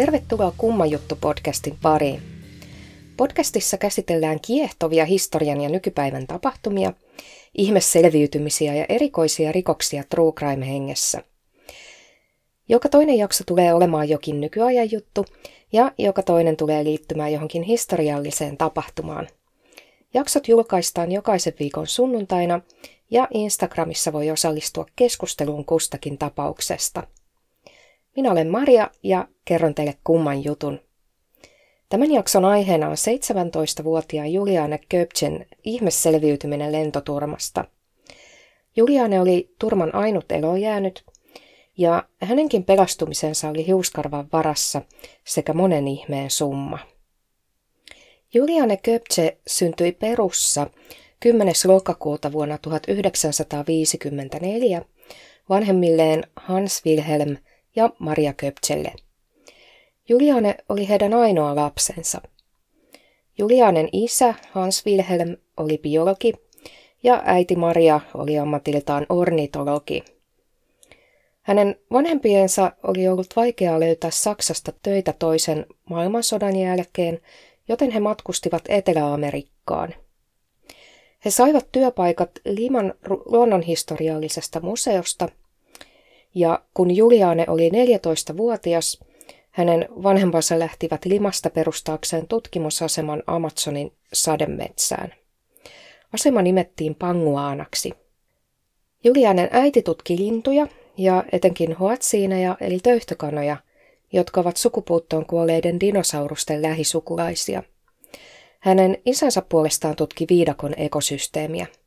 Tervetuloa 0.00 0.52
Kumman 0.56 0.90
juttu-podcastin 0.90 1.76
pariin. 1.82 2.22
Podcastissa 3.16 3.76
käsitellään 3.76 4.40
kiehtovia 4.40 5.04
historian 5.04 5.60
ja 5.60 5.68
nykypäivän 5.68 6.26
tapahtumia, 6.26 6.92
ihmeselviytymisiä 7.58 8.74
ja 8.74 8.86
erikoisia 8.88 9.52
rikoksia 9.52 10.04
true 10.08 10.32
crime 10.32 10.68
hengessä. 10.68 11.22
Joka 12.68 12.88
toinen 12.88 13.18
jakso 13.18 13.44
tulee 13.46 13.74
olemaan 13.74 14.08
jokin 14.08 14.40
nykyajan 14.40 14.92
juttu 14.92 15.24
ja 15.72 15.92
joka 15.98 16.22
toinen 16.22 16.56
tulee 16.56 16.84
liittymään 16.84 17.32
johonkin 17.32 17.62
historialliseen 17.62 18.56
tapahtumaan. 18.56 19.28
Jaksot 20.14 20.48
julkaistaan 20.48 21.12
jokaisen 21.12 21.54
viikon 21.58 21.86
sunnuntaina 21.86 22.60
ja 23.10 23.28
Instagramissa 23.34 24.12
voi 24.12 24.30
osallistua 24.30 24.86
keskusteluun 24.96 25.64
kustakin 25.64 26.18
tapauksesta– 26.18 27.06
minä 28.16 28.30
olen 28.30 28.48
Maria 28.48 28.90
ja 29.02 29.28
kerron 29.44 29.74
teille 29.74 29.94
kumman 30.04 30.44
jutun. 30.44 30.80
Tämän 31.88 32.12
jakson 32.12 32.44
aiheena 32.44 32.88
on 32.88 32.96
17-vuotiaan 32.96 34.32
Juliane 34.32 34.80
Köpchen 34.88 35.46
ihmeselviytyminen 35.64 36.72
lentoturmasta. 36.72 37.64
Juliane 38.76 39.20
oli 39.20 39.54
turman 39.58 39.94
ainut 39.94 40.32
elojäänyt 40.32 41.04
ja 41.78 42.04
hänenkin 42.22 42.64
pelastumisensa 42.64 43.48
oli 43.48 43.66
hiuskarvan 43.66 44.28
varassa 44.32 44.82
sekä 45.24 45.52
monen 45.52 45.88
ihmeen 45.88 46.30
summa. 46.30 46.78
Juliane 48.34 48.76
Köpche 48.76 49.36
syntyi 49.46 49.92
Perussa 49.92 50.66
10. 51.20 51.54
lokakuuta 51.66 52.32
vuonna 52.32 52.58
1954 52.58 54.82
vanhemmilleen 55.48 56.24
Hans 56.36 56.82
Wilhelm– 56.86 57.36
ja 57.76 57.90
Maria 57.98 58.32
Köptselle. 58.32 58.92
Juliane 60.08 60.56
oli 60.68 60.88
heidän 60.88 61.14
ainoa 61.14 61.56
lapsensa. 61.56 62.20
Julianen 63.38 63.88
isä 63.92 64.34
Hans 64.50 64.86
Wilhelm 64.86 65.36
oli 65.56 65.78
biologi 65.78 66.32
ja 67.02 67.22
äiti 67.24 67.56
Maria 67.56 68.00
oli 68.14 68.38
ammatiltaan 68.38 69.06
ornitologi. 69.08 70.04
Hänen 71.42 71.76
vanhempiensa 71.92 72.72
oli 72.82 73.08
ollut 73.08 73.36
vaikeaa 73.36 73.80
löytää 73.80 74.10
Saksasta 74.10 74.72
töitä 74.82 75.14
toisen 75.18 75.66
maailmansodan 75.90 76.56
jälkeen, 76.56 77.20
joten 77.68 77.90
he 77.90 78.00
matkustivat 78.00 78.62
Etelä-Amerikkaan. 78.68 79.94
He 81.24 81.30
saivat 81.30 81.72
työpaikat 81.72 82.30
Liman 82.44 82.94
luonnonhistoriallisesta 83.26 84.60
museosta 84.60 85.28
ja 86.34 86.62
kun 86.74 86.96
Juliane 86.96 87.44
oli 87.48 87.68
14-vuotias, 87.68 89.00
hänen 89.50 89.88
vanhempansa 90.02 90.58
lähtivät 90.58 91.04
Limasta 91.04 91.50
perustaakseen 91.50 92.28
tutkimusaseman 92.28 93.22
Amazonin 93.26 93.92
sademetsään. 94.12 95.14
Asema 96.12 96.42
nimettiin 96.42 96.94
Panguaanaksi. 96.94 97.92
Julianen 99.04 99.48
äiti 99.52 99.82
tutki 99.82 100.18
lintuja 100.18 100.66
ja 100.96 101.24
etenkin 101.32 101.72
hoatsiineja 101.72 102.56
eli 102.60 102.78
töyhtökanoja, 102.78 103.56
jotka 104.12 104.40
ovat 104.40 104.56
sukupuuttoon 104.56 105.26
kuolleiden 105.26 105.80
dinosaurusten 105.80 106.62
lähisukulaisia. 106.62 107.62
Hänen 108.58 108.98
isänsä 109.06 109.42
puolestaan 109.42 109.96
tutki 109.96 110.26
viidakon 110.28 110.74
ekosysteemiä– 110.76 111.66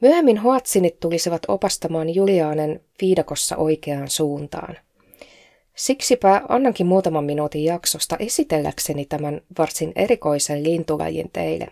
Myöhemmin 0.00 0.38
hoatsinit 0.38 1.00
tulisivat 1.00 1.42
opastamaan 1.48 2.14
Juliaanen 2.14 2.80
viidakossa 3.00 3.56
oikeaan 3.56 4.08
suuntaan. 4.08 4.76
Siksipä 5.74 6.42
annankin 6.48 6.86
muutaman 6.86 7.24
minuutin 7.24 7.64
jaksosta 7.64 8.16
esitelläkseni 8.18 9.04
tämän 9.04 9.40
varsin 9.58 9.92
erikoisen 9.96 10.62
lintulajin 10.62 11.30
teille. 11.32 11.68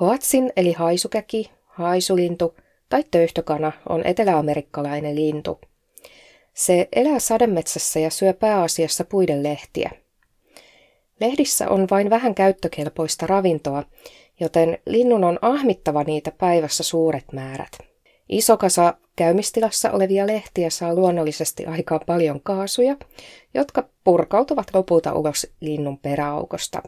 Hoatsin 0.00 0.52
eli 0.56 0.72
haisukäki, 0.72 1.50
haisulintu 1.64 2.56
tai 2.88 3.04
töyhtökana 3.10 3.72
on 3.88 4.06
eteläamerikkalainen 4.06 5.16
lintu. 5.16 5.60
Se 6.54 6.88
elää 6.92 7.18
sademetsässä 7.18 8.00
ja 8.00 8.10
syö 8.10 8.32
pääasiassa 8.32 9.04
puiden 9.04 9.42
lehtiä. 9.42 9.90
Lehdissä 11.20 11.68
on 11.68 11.86
vain 11.90 12.10
vähän 12.10 12.34
käyttökelpoista 12.34 13.26
ravintoa, 13.26 13.84
joten 14.40 14.78
linnun 14.86 15.24
on 15.24 15.38
ahmittava 15.42 16.04
niitä 16.04 16.30
päivässä 16.30 16.82
suuret 16.82 17.24
määrät. 17.32 17.78
Iso 18.28 18.56
kasa 18.56 18.94
käymistilassa 19.16 19.90
olevia 19.90 20.26
lehtiä 20.26 20.70
saa 20.70 20.94
luonnollisesti 20.94 21.66
aikaan 21.66 22.00
paljon 22.06 22.40
kaasuja, 22.40 22.96
jotka 23.54 23.88
purkautuvat 24.04 24.66
lopulta 24.74 25.12
ulos 25.12 25.46
linnun 25.60 25.98
peräaukosta. 25.98 26.82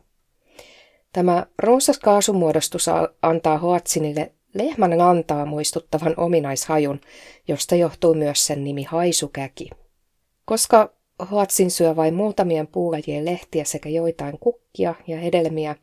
Tämä 1.12 1.46
runsas 1.58 1.98
kaasumuodostus 1.98 2.86
antaa 3.22 3.58
Hoatsinille 3.58 4.32
lehmän 4.54 4.98
lantaa 4.98 5.46
muistuttavan 5.46 6.14
ominaishajun, 6.16 7.00
josta 7.48 7.74
johtuu 7.74 8.14
myös 8.14 8.46
sen 8.46 8.64
nimi 8.64 8.82
haisukäki. 8.82 9.70
Koska 10.44 10.92
Hoatsin 11.30 11.70
syö 11.70 11.96
vain 11.96 12.14
muutamien 12.14 12.66
puulajien 12.66 13.24
lehtiä 13.24 13.64
sekä 13.64 13.88
joitain 13.88 14.38
kukkia 14.38 14.94
ja 15.06 15.18
hedelmiä, 15.18 15.76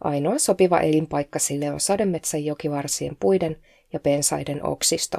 Ainoa 0.00 0.38
sopiva 0.38 0.80
elinpaikka 0.80 1.38
sille 1.38 1.72
on 1.72 1.80
sademetsän 1.80 2.44
jokivarsien 2.44 3.16
puiden 3.20 3.56
ja 3.92 4.00
pensaiden 4.00 4.66
oksisto. 4.66 5.18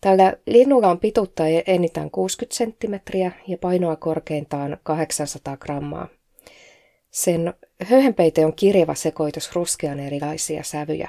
Tällä 0.00 0.32
linnulla 0.46 0.90
on 0.90 1.00
pituutta 1.00 1.48
e- 1.48 1.62
enintään 1.66 2.10
60 2.10 2.56
senttimetriä 2.56 3.32
ja 3.48 3.58
painoa 3.58 3.96
korkeintaan 3.96 4.78
800 4.82 5.56
grammaa. 5.56 6.08
Sen 7.10 7.54
höyhenpeite 7.82 8.46
on 8.46 8.54
kirjava 8.54 8.94
sekoitus 8.94 9.54
ruskean 9.54 10.00
erilaisia 10.00 10.62
sävyjä. 10.62 11.08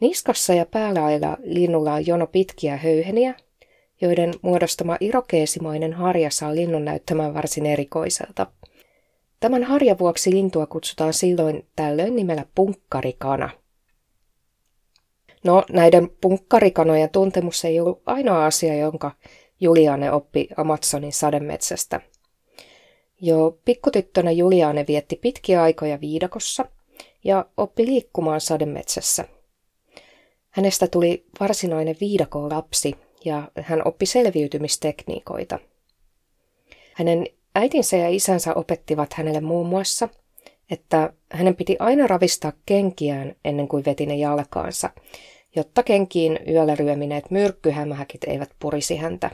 Niskassa 0.00 0.54
ja 0.54 0.66
päälailla 0.66 1.36
linnulla 1.42 1.94
on 1.94 2.06
jono 2.06 2.26
pitkiä 2.26 2.76
höyheniä, 2.76 3.34
joiden 4.00 4.34
muodostama 4.42 4.96
irokeesimainen 5.00 5.92
harja 5.92 6.30
saa 6.30 6.54
linnun 6.54 6.84
näyttämään 6.84 7.34
varsin 7.34 7.66
erikoiselta– 7.66 8.46
Tämän 9.46 9.64
harjan 9.64 9.98
vuoksi 9.98 10.30
lintua 10.30 10.66
kutsutaan 10.66 11.12
silloin 11.12 11.66
tällöin 11.76 12.16
nimellä 12.16 12.44
punkkarikana. 12.54 13.50
No, 15.44 15.64
näiden 15.70 16.10
punkkarikanojen 16.20 17.10
tuntemus 17.10 17.64
ei 17.64 17.80
ollut 17.80 18.02
ainoa 18.06 18.46
asia, 18.46 18.74
jonka 18.74 19.10
Juliane 19.60 20.12
oppi 20.12 20.48
Amazonin 20.56 21.12
sademetsästä. 21.12 22.00
Jo 23.20 23.58
pikkutyttönä 23.64 24.30
Juliane 24.30 24.84
vietti 24.88 25.16
pitkiä 25.16 25.62
aikoja 25.62 26.00
viidakossa 26.00 26.64
ja 27.24 27.46
oppi 27.56 27.86
liikkumaan 27.86 28.40
sademetsässä. 28.40 29.24
Hänestä 30.50 30.86
tuli 30.86 31.24
varsinainen 31.40 31.96
viidakon 32.00 32.50
lapsi 32.52 32.94
ja 33.24 33.50
hän 33.60 33.82
oppi 33.88 34.06
selviytymistekniikoita. 34.06 35.58
Hänen 36.92 37.26
Äitinsä 37.58 37.96
ja 37.96 38.08
isänsä 38.08 38.54
opettivat 38.54 39.12
hänelle 39.12 39.40
muun 39.40 39.66
muassa, 39.66 40.08
että 40.70 41.12
hänen 41.32 41.56
piti 41.56 41.76
aina 41.78 42.06
ravistaa 42.06 42.52
kenkiään 42.66 43.34
ennen 43.44 43.68
kuin 43.68 43.84
veti 43.84 44.06
ne 44.06 44.16
jalkaansa, 44.16 44.90
jotta 45.56 45.82
kenkiin 45.82 46.38
yöllä 46.48 46.74
ryömineet 46.74 47.30
myrkkyhämähäkit 47.30 48.24
eivät 48.24 48.50
purisi 48.58 48.96
häntä. 48.96 49.30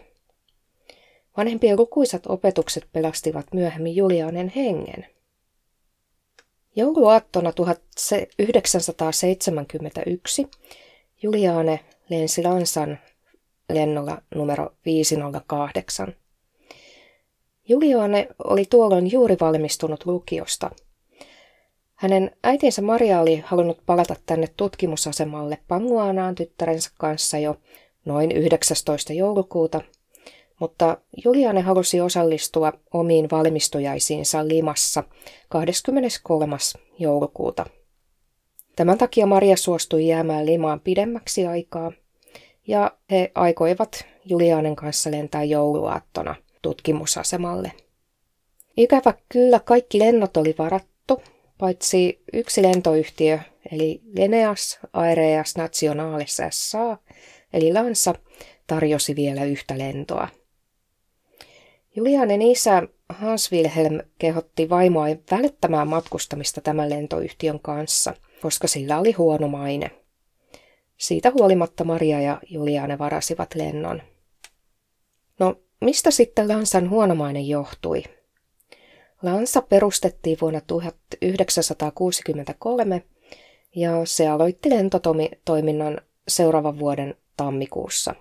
Vanhempien 1.37 1.78
lukuisat 1.78 2.26
opetukset 2.26 2.88
pelastivat 2.93 3.47
myöhemmin 3.55 3.97
Julianen 3.97 4.52
hengen. 4.56 5.06
Jouluaattona 6.76 7.52
1971 7.52 10.49
Juliane 11.23 11.81
lensi 12.08 12.43
Lansan 12.43 12.99
lennolla 13.73 14.23
numero 14.35 14.70
508. 14.85 16.14
Juliane 17.73 18.29
oli 18.45 18.65
tuolloin 18.71 19.13
juuri 19.13 19.37
valmistunut 19.41 20.07
lukiosta. 20.07 20.71
Hänen 21.95 22.31
äitinsä 22.43 22.83
Maria 22.83 23.21
oli 23.21 23.43
halunnut 23.47 23.79
palata 23.87 24.17
tänne 24.27 24.47
tutkimusasemalle 24.57 25.59
Panguanaan 25.69 26.35
tyttärensä 26.35 26.91
kanssa 26.99 27.39
jo 27.39 27.57
noin 28.05 28.33
19. 28.33 29.13
joulukuuta, 29.13 29.81
mutta 30.61 30.97
Juliane 31.25 31.61
halusi 31.61 32.01
osallistua 32.01 32.73
omiin 32.93 33.31
valmistujaisiinsa 33.31 34.49
Limassa 34.49 35.05
23. 35.49 36.57
joulukuuta. 36.99 37.67
Tämän 38.77 38.99
takia 38.99 39.27
Maria 39.27 39.57
suostui 39.57 40.07
jäämään 40.07 40.47
Limaan 40.47 40.81
pidemmäksi 40.81 41.47
aikaa, 41.47 41.93
ja 42.67 42.91
he 43.11 43.33
aikoivat 43.35 44.05
Julianen 44.25 44.77
kanssa 44.77 45.11
lentää 45.11 45.45
jouluaattona– 45.45 46.35
tutkimusasemalle. 46.62 47.73
Ikävä 48.76 49.14
kyllä 49.29 49.61
kaikki 49.61 49.99
lennot 49.99 50.37
oli 50.37 50.55
varattu, 50.59 51.23
paitsi 51.59 52.23
yksi 52.32 52.62
lentoyhtiö, 52.62 53.38
eli 53.73 54.00
Leneas 54.17 54.79
Aereas 54.93 55.56
Nationalis 55.56 56.38
SA, 56.50 56.99
eli 57.53 57.73
Lansa, 57.73 58.14
tarjosi 58.67 59.17
vielä 59.17 59.44
yhtä 59.44 59.79
lentoa. 59.79 60.29
Julianen 61.97 62.43
isä 62.43 62.82
Hans 63.09 63.53
Wilhelm 63.53 64.00
kehotti 64.19 64.69
vaimoa 64.69 65.06
välttämään 65.31 65.88
matkustamista 65.88 66.61
tämän 66.61 66.91
lentoyhtiön 66.91 67.61
kanssa, 67.61 68.14
koska 68.43 68.69
sillä 68.69 68.99
oli 68.99 69.12
huono 69.12 69.49
maine. 69.49 69.91
Siitä 70.97 71.31
huolimatta 71.31 71.85
Maria 71.85 72.20
ja 72.20 72.41
Juliane 72.50 72.99
varasivat 72.99 73.55
lennon. 73.55 74.03
No, 75.38 75.61
mistä 75.82 76.11
sitten 76.11 76.49
Lansan 76.49 76.90
huonomaine 76.90 77.40
johtui? 77.40 78.02
Lansa 79.23 79.62
perustettiin 79.62 80.38
vuonna 80.40 80.61
1963 80.67 83.02
ja 83.76 83.90
se 84.05 84.29
aloitti 84.29 84.70
lentotoiminnan 84.70 86.00
seuraavan 86.29 86.79
vuoden 86.79 87.14
tammikuussa. 87.37 88.14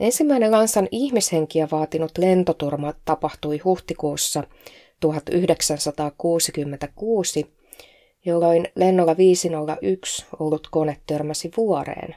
Ensimmäinen 0.00 0.52
Lansan 0.52 0.88
ihmishenkiä 0.90 1.68
vaatinut 1.70 2.18
lentoturma 2.18 2.94
tapahtui 3.04 3.58
huhtikuussa 3.58 4.44
1966, 5.00 7.46
jolloin 8.24 8.68
lennolla 8.74 9.16
501 9.16 10.26
ollut 10.38 10.68
kone 10.70 10.96
törmäsi 11.06 11.50
vuoreen. 11.56 12.16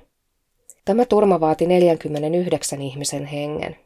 Tämä 0.86 1.06
turma 1.06 1.40
vaati 1.40 1.68
49 1.68 2.82
ihmisen 2.82 3.26
hengen. 3.26 3.83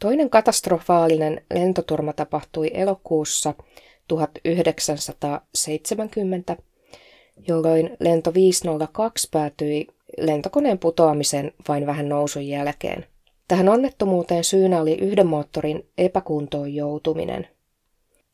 Toinen 0.00 0.30
katastrofaalinen 0.30 1.42
lentoturma 1.54 2.12
tapahtui 2.12 2.70
elokuussa 2.74 3.54
1970, 4.08 6.56
jolloin 7.48 7.96
lento 8.00 8.34
502 8.34 9.28
päätyi 9.30 9.86
lentokoneen 10.18 10.78
putoamisen 10.78 11.52
vain 11.68 11.86
vähän 11.86 12.08
nousun 12.08 12.46
jälkeen. 12.46 13.06
Tähän 13.48 13.68
onnettomuuteen 13.68 14.44
syynä 14.44 14.80
oli 14.80 14.94
yhden 14.94 15.26
moottorin 15.26 15.86
epäkuntoon 15.98 16.74
joutuminen. 16.74 17.48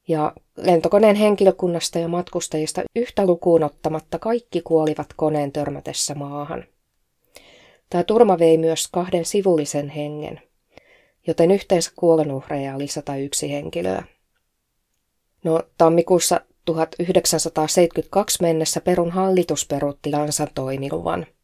Ja 0.08 0.32
lentokoneen 0.56 1.16
henkilökunnasta 1.16 1.98
ja 1.98 2.08
matkustajista 2.08 2.82
yhtä 2.96 3.26
lukuun 3.26 3.64
ottamatta 3.64 4.18
kaikki 4.18 4.60
kuolivat 4.60 5.06
koneen 5.16 5.52
törmätessä 5.52 6.14
maahan. 6.14 6.64
Tämä 7.90 8.04
turma 8.04 8.38
vei 8.38 8.58
myös 8.58 8.88
kahden 8.92 9.24
sivullisen 9.24 9.88
hengen, 9.88 10.40
joten 11.26 11.50
yhteensä 11.50 11.92
kuolonuhreja 11.96 12.74
oli 12.74 12.86
101 12.86 13.52
henkilöä. 13.52 14.04
No, 15.44 15.62
tammikuussa 15.78 16.40
1972 16.64 18.42
mennessä 18.42 18.80
Perun 18.80 19.10
hallitus 19.10 19.66
peruutti 19.66 20.10
Lansan 20.10 20.48
toimiluvan– 20.54 21.26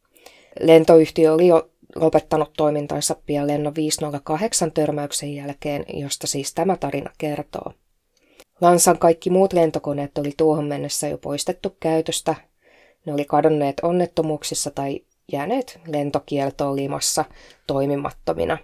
Lentoyhtiö 0.59 1.33
oli 1.33 1.47
jo 1.47 1.69
lopettanut 1.95 2.53
toimintansa 2.57 3.15
pian 3.25 3.47
lennon 3.47 3.75
508 3.75 4.71
törmäyksen 4.71 5.35
jälkeen, 5.35 5.85
josta 5.93 6.27
siis 6.27 6.53
tämä 6.53 6.77
tarina 6.77 7.11
kertoo. 7.17 7.71
Lansan 8.61 8.99
kaikki 8.99 9.29
muut 9.29 9.53
lentokoneet 9.53 10.17
oli 10.17 10.33
tuohon 10.37 10.65
mennessä 10.65 11.07
jo 11.07 11.17
poistettu 11.17 11.75
käytöstä. 11.79 12.35
Ne 13.05 13.13
oli 13.13 13.25
kadonneet 13.25 13.75
onnettomuuksissa 13.83 14.71
tai 14.71 15.01
jääneet 15.31 15.79
lentokieltoon 15.87 16.75
limassa 16.75 17.25
toimimattomina. 17.67 18.57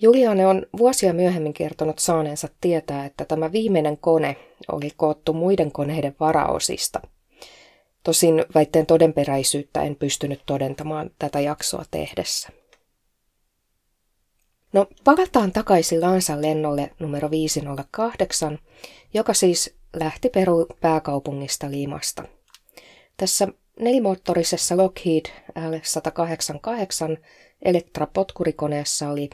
Juliane 0.00 0.46
on 0.46 0.66
vuosia 0.78 1.12
myöhemmin 1.12 1.54
kertonut 1.54 1.98
saaneensa 1.98 2.48
tietää, 2.60 3.04
että 3.04 3.24
tämä 3.24 3.52
viimeinen 3.52 3.98
kone 3.98 4.36
oli 4.72 4.90
koottu 4.96 5.32
muiden 5.32 5.72
koneiden 5.72 6.16
varaosista– 6.20 7.00
Tosin 8.08 8.44
väitteen 8.54 8.86
todenperäisyyttä 8.86 9.82
en 9.82 9.96
pystynyt 9.96 10.40
todentamaan 10.46 11.10
tätä 11.18 11.40
jaksoa 11.40 11.84
tehdessä. 11.90 12.48
No, 14.72 14.86
palataan 15.04 15.52
takaisin 15.52 16.00
Lansan 16.00 16.42
lennolle 16.42 16.90
numero 16.98 17.30
508, 17.30 18.58
joka 19.14 19.34
siis 19.34 19.74
lähti 19.96 20.28
Peru 20.28 20.66
pääkaupungista 20.80 21.70
Limasta. 21.70 22.24
Tässä 23.16 23.48
nelimoottorisessa 23.80 24.76
Lockheed 24.76 25.26
L188 25.50 27.22
Elektra-potkurikoneessa 27.62 29.08
oli 29.08 29.30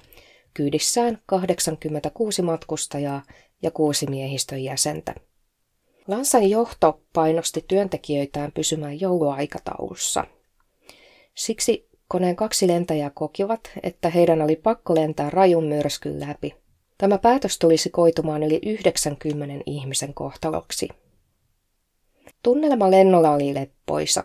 kyydissään 0.55 1.19
86 1.27 2.43
matkustajaa 2.43 3.23
ja 3.63 3.71
kuusi 3.71 4.07
miehistön 4.07 4.65
jäsentä. 4.65 5.15
Lansan 6.09 6.51
johto 6.51 7.01
painosti 7.13 7.65
työntekijöitään 7.69 8.53
pysymään 8.53 9.01
jouluaikataulussa. 9.01 10.25
Siksi 11.35 11.89
koneen 12.09 12.37
kaksi 12.37 12.69
lentäjää 12.69 13.11
kokivat, 13.15 13.61
että 13.83 14.09
heidän 14.11 14.43
oli 14.43 14.57
pakko 14.57 14.95
lentää 14.95 15.31
rajun 15.31 15.65
myrskyn 15.65 16.21
läpi. 16.21 16.55
Tämä 16.99 17.19
päätös 17.19 17.59
tulisi 17.59 17.91
koitumaan 17.91 18.43
yli 18.43 18.61
90 18.67 19.65
ihmisen 19.67 20.15
kohtaloksi. 20.15 20.89
Tunnelma 22.43 22.91
lennolla 22.91 23.31
oli 23.31 23.55
leppoisa. 23.55 24.25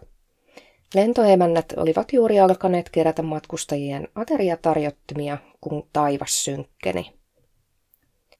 Lentoemännät 0.96 1.74
olivat 1.78 2.14
juuri 2.14 2.40
alkaneet 2.40 2.90
kerätä 2.90 3.22
matkustajien 3.22 4.08
ateriatarjottimia, 4.16 5.38
kun 5.62 5.90
taivas 5.94 6.44
synkkeni. 6.44 7.14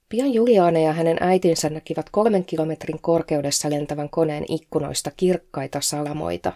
Pian 0.10 0.34
Juliaane 0.34 0.82
ja 0.82 0.94
hänen 0.94 1.18
äitinsä 1.20 1.70
näkivät 1.70 2.10
kolmen 2.10 2.46
kilometrin 2.46 3.02
korkeudessa 3.02 3.70
lentävän 3.70 4.10
koneen 4.10 4.46
ikkunoista 4.48 5.12
kirkkaita 5.18 5.82
salamoita. 5.82 6.54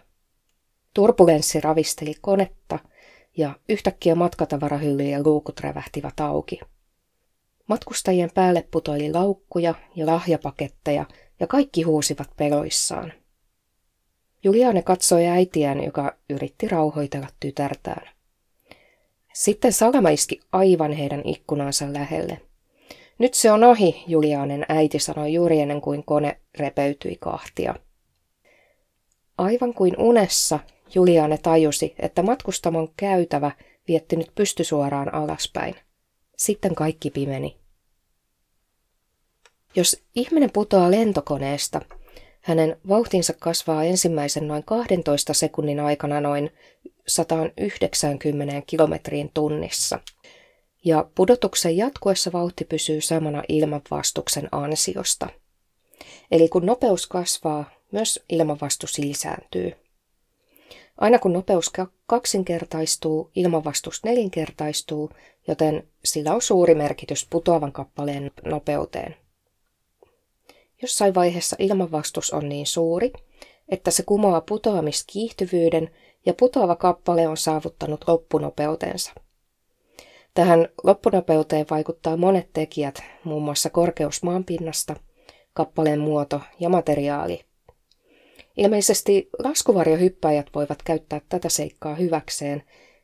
Turbulenssi 0.94 1.62
ravisteli 1.62 2.14
konetta 2.22 2.80
ja 3.38 3.54
yhtäkkiä 3.70 4.16
matkatavarahyllyjen 4.16 5.24
luukut 5.26 5.60
rävähtivät 5.60 6.20
auki. 6.20 6.60
Matkustajien 7.68 8.30
päälle 8.34 8.68
putoili 8.72 9.12
laukkuja 9.12 9.74
ja 9.96 10.06
lahjapaketteja 10.06 11.06
ja 11.40 11.48
kaikki 11.48 11.82
huusivat 11.82 12.30
peloissaan. 12.38 13.14
Juliane 14.44 14.82
katsoi 14.82 15.28
äitiään, 15.28 15.84
joka 15.84 16.18
yritti 16.30 16.68
rauhoitella 16.68 17.28
tytärtään. 17.40 18.13
Sitten 19.34 19.74
salama 19.74 20.10
iski 20.10 20.40
aivan 20.52 20.92
heidän 20.92 21.22
ikkunansa 21.26 21.94
lähelle– 21.94 22.42
nyt 23.20 23.34
se 23.34 23.52
on 23.52 23.64
ohi, 23.64 24.04
Julianen 24.08 24.66
äiti 24.70 25.00
sanoi 25.00 25.34
juuri 25.34 25.60
ennen 25.60 25.82
kuin 25.82 26.04
kone 26.04 26.40
repeytyi 26.60 27.18
kahtia. 27.20 27.76
Aivan 29.38 29.74
kuin 29.74 29.98
unessa 29.98 30.60
Juliane 30.96 31.38
tajusi, 31.38 31.96
että 32.00 32.24
matkustamon 32.24 32.90
käytävä 32.98 33.52
vietti 33.88 34.16
nyt 34.16 34.32
pystysuoraan 34.36 35.14
alaspäin. 35.14 35.76
Sitten 36.38 36.76
kaikki 36.76 37.10
pimeni. 37.10 37.58
Jos 39.76 40.04
ihminen 40.16 40.52
putoaa 40.52 40.92
lentokoneesta, 40.92 41.82
hänen 42.44 42.78
vauhtinsa 42.88 43.34
kasvaa 43.40 43.84
ensimmäisen 43.84 44.48
noin 44.48 44.64
12 44.64 45.34
sekunnin 45.34 45.80
aikana 45.80 46.22
noin 46.22 46.52
190 47.08 48.62
kilometriin 48.68 49.32
tunnissa– 49.34 50.00
ja 50.86 51.06
pudotuksen 51.16 51.78
jatkuessa 51.78 52.32
vauhti 52.32 52.66
pysyy 52.66 53.02
samana 53.02 53.44
ilmanvastuksen 53.50 54.50
ansiosta. 54.52 55.30
Eli 56.32 56.50
kun 56.50 56.66
nopeus 56.66 57.08
kasvaa, 57.08 57.70
myös 57.92 58.24
ilmanvastus 58.30 58.98
lisääntyy. 58.98 59.74
Aina 60.98 61.20
kun 61.20 61.34
nopeus 61.34 61.72
kaksinkertaistuu, 62.06 63.32
ilmanvastus 63.36 64.04
nelinkertaistuu, 64.04 65.10
joten 65.48 65.88
sillä 66.06 66.34
on 66.34 66.42
suuri 66.42 66.76
merkitys 66.76 67.28
putoavan 67.30 67.72
kappaleen 67.72 68.32
nopeuteen. 68.46 69.16
Jossain 70.84 71.16
vaiheessa 71.16 71.56
ilmanvastus 71.60 72.32
on 72.32 72.50
niin 72.50 72.66
suuri, 72.68 73.12
että 73.70 73.92
se 73.92 74.04
kumoaa 74.04 74.42
putoamiskiihtyvyyden 74.42 75.90
ja 76.26 76.34
putoava 76.34 76.76
kappale 76.76 77.28
on 77.28 77.38
saavuttanut 77.38 78.06
loppunopeutensa. 78.08 79.14
Tähän 80.34 80.68
loppunopeuteen 80.84 81.66
vaikuttaa 81.70 82.18
monet 82.18 82.50
tekijät, 82.54 83.04
muun 83.24 83.44
muassa 83.44 83.70
korkeus 83.70 84.24
maanpinnasta, 84.24 84.96
kappaleen 85.54 86.00
muoto 86.00 86.42
ja 86.60 86.70
materiaali. 86.70 87.42
Ilmeisesti 88.58 89.30
laskuvarjohyppäjät 89.44 90.48
voivat 90.56 90.84
käyttää 90.84 91.22
tätä 91.30 91.50
seikkaa 91.50 91.96
hyväkseen 91.96 92.64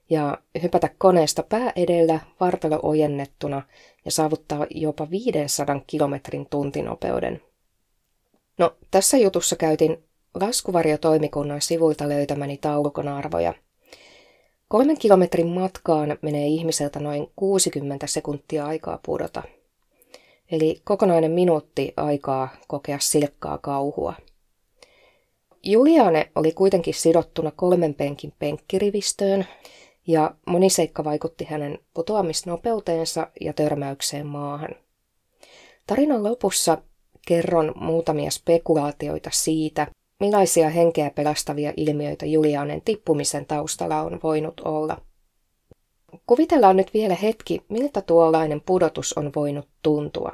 ja 0.09 0.37
hypätä 0.63 0.89
koneesta 0.97 1.43
pää 1.43 1.73
edellä 1.75 2.19
vartalo 2.39 2.79
ojennettuna 2.83 3.61
ja 4.05 4.11
saavuttaa 4.11 4.67
jopa 4.69 5.09
500 5.09 5.81
kilometrin 5.87 6.47
tuntinopeuden. 6.49 7.41
No, 8.59 8.75
tässä 8.91 9.17
jutussa 9.17 9.55
käytin 9.55 10.03
laskuvarjotoimikunnan 10.39 11.61
sivuilta 11.61 12.09
löytämäni 12.09 12.57
taulukon 12.57 13.07
arvoja– 13.07 13.53
Kolmen 14.69 14.97
kilometrin 14.97 15.47
matkaan 15.47 16.17
menee 16.21 16.47
ihmiseltä 16.47 16.99
noin 16.99 17.27
60 17.35 18.07
sekuntia 18.07 18.65
aikaa 18.65 18.99
pudota. 19.05 19.43
Eli 20.51 20.81
kokonainen 20.83 21.31
minuutti 21.31 21.93
aikaa 21.97 22.49
kokea 22.67 22.99
silkkaa 22.99 23.57
kauhua. 23.57 24.13
Juliane 25.63 26.31
oli 26.35 26.51
kuitenkin 26.51 26.93
sidottuna 26.93 27.51
kolmen 27.51 27.93
penkin 27.93 28.33
penkkirivistöön, 28.39 29.45
ja 30.07 30.35
moni 30.45 30.69
seikka 30.69 31.03
vaikutti 31.03 31.45
hänen 31.45 31.79
putoamisnopeuteensa 31.93 33.27
ja 33.41 33.53
törmäykseen 33.53 34.25
maahan. 34.25 34.75
Tarinan 35.87 36.23
lopussa 36.23 36.77
kerron 37.27 37.73
muutamia 37.75 38.31
spekulaatioita 38.31 39.29
siitä, 39.33 39.87
millaisia 40.19 40.69
henkeä 40.69 41.09
pelastavia 41.09 41.73
ilmiöitä 41.77 42.25
Julianen 42.25 42.81
tippumisen 42.81 43.45
taustalla 43.45 44.01
on 44.01 44.19
voinut 44.23 44.59
olla. 44.59 45.01
Kuvitellaan 46.27 46.77
nyt 46.77 46.93
vielä 46.93 47.15
hetki, 47.15 47.61
miltä 47.69 48.01
tuollainen 48.01 48.61
pudotus 48.61 49.13
on 49.13 49.31
voinut 49.35 49.67
tuntua. 49.81 50.31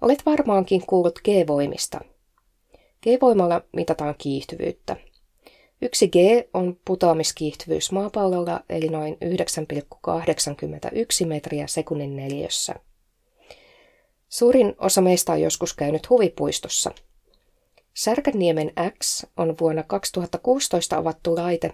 Olet 0.00 0.26
varmaankin 0.26 0.86
kuullut 0.86 1.18
G-voimista. 1.18 2.00
G-voimalla 3.02 3.62
mitataan 3.72 4.14
kiihtyvyyttä. 4.18 4.96
Yksi 5.82 6.08
G 6.08 6.14
on 6.54 6.80
putoamiskiihtyvyys 6.84 7.92
maapallolla 7.92 8.60
eli 8.68 8.88
noin 8.88 9.18
9,81 11.20 11.26
metriä 11.26 11.66
sekunnin 11.66 12.16
neljössä. 12.16 12.74
Suurin 14.30 14.74
osa 14.78 15.00
meistä 15.00 15.32
on 15.32 15.40
joskus 15.40 15.74
käynyt 15.74 16.10
huvipuistossa. 16.10 16.90
Särkänniemen 17.94 18.72
X 18.98 19.24
on 19.36 19.56
vuonna 19.60 19.82
2016 19.82 20.96
avattu 20.96 21.34
laite, 21.34 21.72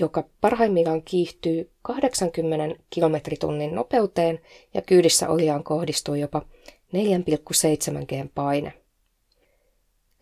joka 0.00 0.24
parhaimmillaan 0.40 1.02
kiihtyy 1.02 1.70
80 1.82 2.84
kilometritunnin 2.90 3.74
nopeuteen 3.74 4.40
ja 4.74 4.82
kyydissä 4.82 5.28
oliaan 5.28 5.64
kohdistuu 5.64 6.14
jopa 6.14 6.42
4,7 6.92 8.06
g 8.06 8.34
paine. 8.34 8.72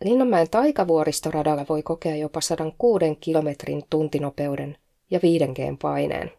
Linnanmäen 0.03 0.49
taikavuoristoradalla 0.49 1.65
voi 1.69 1.83
kokea 1.83 2.15
jopa 2.15 2.41
106 2.41 3.05
kilometrin 3.19 3.83
tuntinopeuden 3.89 4.77
ja 5.11 5.19
5 5.23 5.47
g 5.47 5.79
paineen. 5.81 6.31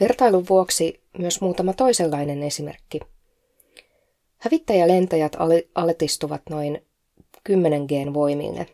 Vertailun 0.00 0.48
vuoksi 0.48 1.00
myös 1.18 1.40
muutama 1.40 1.72
toisenlainen 1.72 2.42
esimerkki. 2.42 3.00
Hävittäjälentäjät 4.40 5.36
altistuvat 5.74 6.42
noin 6.50 6.86
10 7.44 7.82
g 7.82 7.90
voimille. 8.14 8.66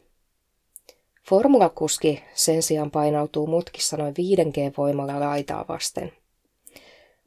Formulakuski 1.28 2.22
sen 2.34 2.62
sijaan 2.62 2.90
painautuu 2.90 3.46
mutkissa 3.46 3.96
noin 3.96 4.14
5 4.18 4.44
g 4.44 4.78
voimalla 4.78 5.20
laitaa 5.20 5.64
vasten. 5.68 6.12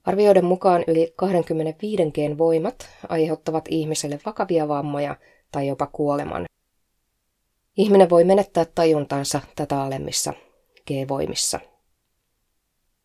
Arvioiden 0.03 0.45
mukaan 0.45 0.83
yli 0.87 1.13
25 1.15 2.03
g 2.11 2.37
voimat 2.37 2.89
aiheuttavat 3.09 3.65
ihmiselle 3.69 4.19
vakavia 4.25 4.67
vammoja 4.67 5.15
tai 5.51 5.67
jopa 5.67 5.87
kuoleman. 5.87 6.45
Ihminen 7.77 8.09
voi 8.09 8.23
menettää 8.23 8.65
tajuntansa 8.75 9.41
tätä 9.55 9.81
alemmissa 9.81 10.33
G-voimissa. 10.87 11.59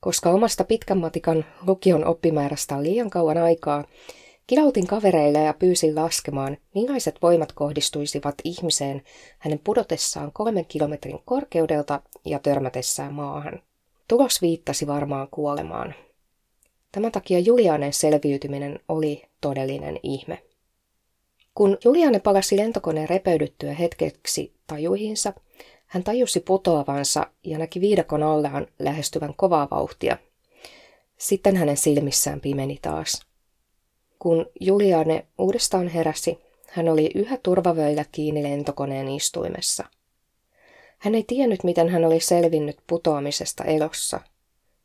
Koska 0.00 0.30
omasta 0.30 0.64
pitkän 0.64 0.98
matikan 0.98 1.44
lukion 1.66 2.04
oppimäärästä 2.04 2.76
on 2.76 2.82
liian 2.82 3.10
kauan 3.10 3.38
aikaa, 3.38 3.84
kilautin 4.46 4.86
kavereille 4.86 5.38
ja 5.38 5.54
pyysin 5.54 5.94
laskemaan, 5.94 6.56
millaiset 6.74 7.22
voimat 7.22 7.52
kohdistuisivat 7.52 8.34
ihmiseen 8.44 9.02
hänen 9.38 9.60
pudotessaan 9.64 10.32
kolmen 10.32 10.66
kilometrin 10.66 11.18
korkeudelta 11.24 12.02
ja 12.24 12.38
törmätessään 12.38 13.14
maahan. 13.14 13.62
Tulos 14.08 14.42
viittasi 14.42 14.86
varmaan 14.86 15.28
kuolemaan. 15.30 15.94
Tämän 16.92 17.12
takia 17.12 17.38
Julianen 17.38 17.92
selviytyminen 17.92 18.80
oli 18.88 19.22
todellinen 19.40 20.00
ihme. 20.02 20.42
Kun 21.54 21.78
Juliane 21.84 22.18
palasi 22.18 22.56
lentokoneen 22.56 23.08
repeydyttyä 23.08 23.72
hetkeksi 23.74 24.52
tajuihinsa, 24.66 25.32
hän 25.86 26.04
tajusi 26.04 26.40
putoavansa 26.40 27.26
ja 27.44 27.58
näki 27.58 27.80
viidakon 27.80 28.22
allaan 28.22 28.66
lähestyvän 28.78 29.34
kovaa 29.36 29.68
vauhtia. 29.70 30.16
Sitten 31.18 31.56
hänen 31.56 31.76
silmissään 31.76 32.40
pimeni 32.40 32.78
taas. 32.82 33.26
Kun 34.18 34.46
Juliane 34.60 35.26
uudestaan 35.38 35.88
heräsi, 35.88 36.38
hän 36.68 36.88
oli 36.88 37.10
yhä 37.14 37.38
turvavöillä 37.42 38.04
kiinni 38.12 38.42
lentokoneen 38.42 39.08
istuimessa. 39.08 39.84
Hän 40.98 41.14
ei 41.14 41.24
tiennyt, 41.26 41.64
miten 41.64 41.88
hän 41.88 42.04
oli 42.04 42.20
selvinnyt 42.20 42.76
putoamisesta 42.86 43.64
elossa. 43.64 44.20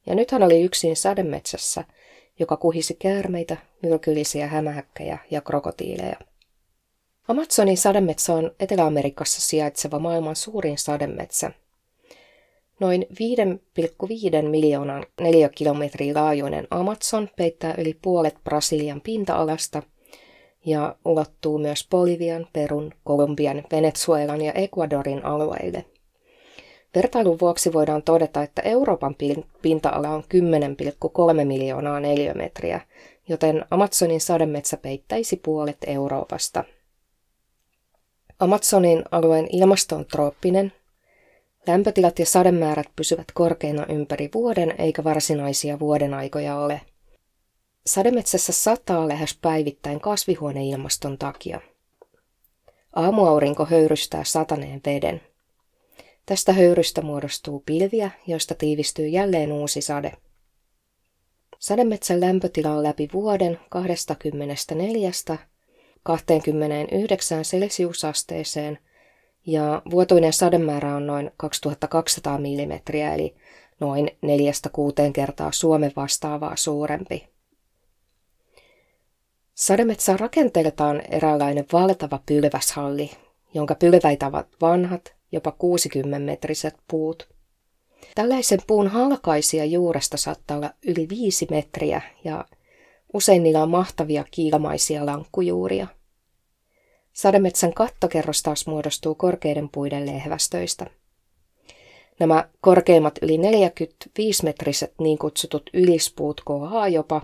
Ja 0.06 0.16
nyt 0.16 0.32
hän 0.32 0.44
oli 0.44 0.62
yksin 0.62 0.96
sademetsässä, 0.96 1.84
joka 2.40 2.58
kuhisi 2.58 2.94
käärmeitä, 2.94 3.58
myrkyllisiä 3.84 4.48
hämähäkkejä 4.48 5.18
ja 5.32 5.42
krokotiileja. 5.42 6.16
Amazonin 7.28 7.78
sademetsä 7.78 8.34
on 8.34 8.52
Etelä-Amerikassa 8.60 9.42
sijaitseva 9.42 10.00
maailman 10.00 10.36
suurin 10.36 10.78
sademetsä. 10.78 11.52
Noin 12.80 13.06
5,5 14.42 14.50
miljoonan 14.50 15.06
neliökilometriä 15.22 16.14
laajuinen 16.14 16.68
Amazon 16.72 17.30
peittää 17.36 17.76
yli 17.78 17.98
puolet 18.02 18.36
Brasilian 18.44 19.02
pinta-alasta 19.02 19.84
ja 20.66 20.96
ulottuu 21.06 21.58
myös 21.58 21.88
Bolivian, 21.92 22.48
Perun, 22.54 22.92
Kolumbian, 23.04 23.64
Venezuelan 23.72 24.42
ja 24.42 24.54
Ecuadorin 24.54 25.26
alueille. 25.26 25.86
Vertailun 26.96 27.40
vuoksi 27.42 27.74
voidaan 27.74 28.04
todeta, 28.04 28.44
että 28.44 28.62
Euroopan 28.62 29.16
pinta-ala 29.62 30.10
on 30.10 30.24
10,3 31.40 31.46
miljoonaa 31.46 32.00
neliömetriä, 32.00 32.82
joten 33.30 33.66
Amazonin 33.72 34.22
sademetsä 34.22 34.78
peittäisi 34.78 35.36
puolet 35.44 35.78
Euroopasta– 35.88 36.64
Amazonin 38.40 39.04
alueen 39.12 39.48
ilmasto 39.52 39.96
on 39.96 40.06
trooppinen. 40.06 40.74
Lämpötilat 41.68 42.20
ja 42.20 42.26
sademäärät 42.26 42.88
pysyvät 42.96 43.32
korkeina 43.34 43.86
ympäri 43.86 44.30
vuoden 44.34 44.76
eikä 44.78 45.04
varsinaisia 45.04 45.80
vuodenaikoja 45.80 46.60
ole. 46.60 46.82
Sademetsässä 47.86 48.54
sataa 48.54 49.08
lähes 49.08 49.38
päivittäin 49.42 50.00
kasvihuoneilmaston 50.00 51.18
takia. 51.18 51.62
Aamuaurinko 52.96 53.66
höyrystää 53.66 54.24
sataneen 54.24 54.82
veden. 54.86 55.22
Tästä 56.26 56.54
höyrystä 56.54 57.02
muodostuu 57.02 57.64
pilviä, 57.66 58.12
joista 58.28 58.56
tiivistyy 58.56 59.08
jälleen 59.08 59.52
uusi 59.52 59.82
sade. 59.82 60.12
Sademetsän 61.60 62.22
lämpötila 62.22 62.72
on 62.72 62.84
läpi 62.84 63.10
vuoden 63.14 63.60
24 63.70 65.12
29 66.04 67.44
celsiusasteeseen 67.44 68.80
ja 69.46 69.82
vuotuinen 69.92 70.34
sademäärä 70.34 70.96
on 70.96 71.08
noin 71.08 71.32
2200 71.38 72.38
mm 72.38 72.72
eli 73.16 73.36
noin 73.80 74.08
4-6 74.08 75.12
kertaa 75.14 75.52
Suomen 75.52 75.92
vastaavaa 75.96 76.56
suurempi. 76.56 77.28
Sademetsä 79.56 80.12
on 80.12 80.20
rakenteeltaan 80.20 81.02
eräänlainen 81.12 81.66
valtava 81.74 82.20
pylväshalli, 82.26 83.12
jonka 83.54 83.76
pylväitä 83.76 84.28
ovat 84.28 84.48
vanhat, 84.62 85.16
jopa 85.32 85.50
60-metriset 85.52 86.76
puut. 86.88 87.30
Tällaisen 88.16 88.60
puun 88.68 88.88
halkaisia 88.88 89.66
juuresta 89.66 90.18
saattaa 90.18 90.58
olla 90.58 90.72
yli 90.88 91.10
5 91.10 91.48
metriä 91.52 92.02
ja 92.24 92.46
usein 93.14 93.44
niillä 93.44 93.64
on 93.64 93.70
mahtavia 93.70 94.24
kiilmaisia 94.32 95.06
lankkujuuria– 95.06 95.88
Sademetsän 97.20 97.74
kattokerros 97.74 98.44
taas 98.44 98.68
muodostuu 98.68 99.16
korkeiden 99.16 99.70
puiden 99.70 100.06
lehvästöistä. 100.06 100.86
Nämä 102.20 102.50
korkeimmat 102.62 103.20
yli 103.22 103.38
45-metriset 103.38 104.94
niin 105.00 105.18
kutsutut 105.18 105.70
ylispuut 105.74 106.42
kohaa 106.46 106.88
jopa 106.88 107.22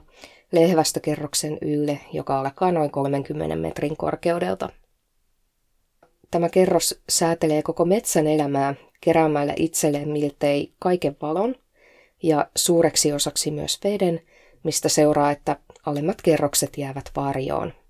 lehvästökerroksen 0.52 1.58
ylle, 1.62 2.00
joka 2.14 2.40
alkaa 2.40 2.72
noin 2.72 2.92
30 2.92 3.56
metrin 3.56 3.98
korkeudelta. 3.98 4.70
Tämä 6.32 6.50
kerros 6.50 7.02
säätelee 7.10 7.62
koko 7.62 7.86
metsän 7.86 8.28
elämää 8.28 8.76
keräämällä 9.02 9.54
itselleen 9.56 10.10
miltei 10.10 10.74
kaiken 10.80 11.18
valon 11.22 11.56
ja 12.24 12.48
suureksi 12.56 13.14
osaksi 13.14 13.52
myös 13.52 13.80
veden, 13.84 14.22
mistä 14.64 14.90
seuraa, 14.90 15.32
että 15.32 15.58
alemmat 15.86 16.22
kerrokset 16.22 16.78
jäävät 16.78 17.12
varjoon. 17.16 17.85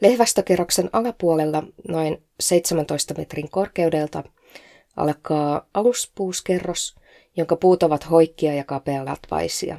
Lehvästökerroksen 0.00 0.90
alapuolella 0.92 1.62
noin 1.88 2.22
17 2.40 3.14
metrin 3.18 3.50
korkeudelta 3.50 4.24
alkaa 4.96 5.66
aluspuuskerros, 5.74 6.96
jonka 7.36 7.56
puut 7.56 7.82
ovat 7.82 8.10
hoikkia 8.10 8.54
ja 8.54 8.64
kapealatvaisia. 8.64 9.78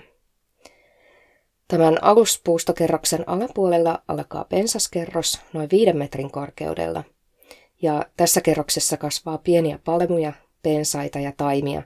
Tämän 1.68 2.04
aluspuustokerroksen 2.04 3.30
alapuolella 3.30 4.04
alkaa 4.08 4.44
pensaskerros 4.44 5.40
noin 5.54 5.70
5 5.72 5.94
metrin 5.94 6.32
korkeudella, 6.32 7.04
ja 7.82 8.06
tässä 8.18 8.42
kerroksessa 8.42 8.98
kasvaa 8.98 9.38
pieniä 9.38 9.80
palmuja, 9.84 10.34
pensaita 10.62 11.20
ja 11.20 11.34
taimia, 11.38 11.84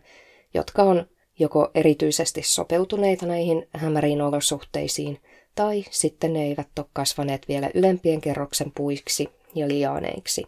jotka 0.54 0.84
on 0.84 1.08
joko 1.40 1.72
erityisesti 1.76 2.42
sopeutuneita 2.44 3.26
näihin 3.26 3.68
hämäriin 3.74 4.22
olosuhteisiin– 4.22 5.20
tai 5.56 5.86
sitten 5.92 6.34
ne 6.34 6.44
eivät 6.44 6.80
ole 6.80 6.86
kasvaneet 6.94 7.48
vielä 7.48 7.70
ylempien 7.74 8.22
kerroksen 8.22 8.72
puiksi 8.72 9.30
ja 9.56 9.68
liaaneiksi. 9.68 10.46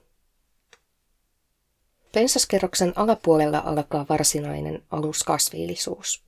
Pensaskerroksen 2.12 2.94
alapuolella 2.96 3.60
alkaa 3.66 4.06
varsinainen 4.10 4.84
aluskasvillisuus. 4.92 6.24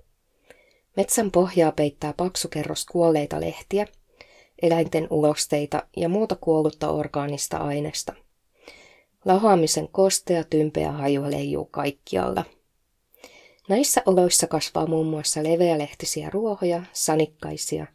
Metsän 0.98 1.32
pohjaa 1.32 1.72
peittää 1.72 2.14
paksu 2.18 2.48
kerros 2.48 2.86
kuolleita 2.86 3.42
lehtiä, 3.42 3.88
eläinten 4.62 5.08
ulosteita 5.10 5.84
ja 5.98 6.10
muuta 6.10 6.36
kuollutta 6.36 6.90
orgaanista 6.90 7.58
aineesta. 7.58 8.14
Lahoamisen 9.26 9.88
kostea 9.88 10.44
tympeä 10.44 10.92
haju 10.92 11.32
leijuu 11.32 11.66
kaikkialla. 11.66 12.46
Näissä 13.70 14.02
oloissa 14.06 14.48
kasvaa 14.48 14.88
muun 14.88 15.08
muassa 15.08 15.44
leveälehtisiä 15.44 16.30
ruohoja, 16.30 16.84
sanikkaisia, 16.94 17.88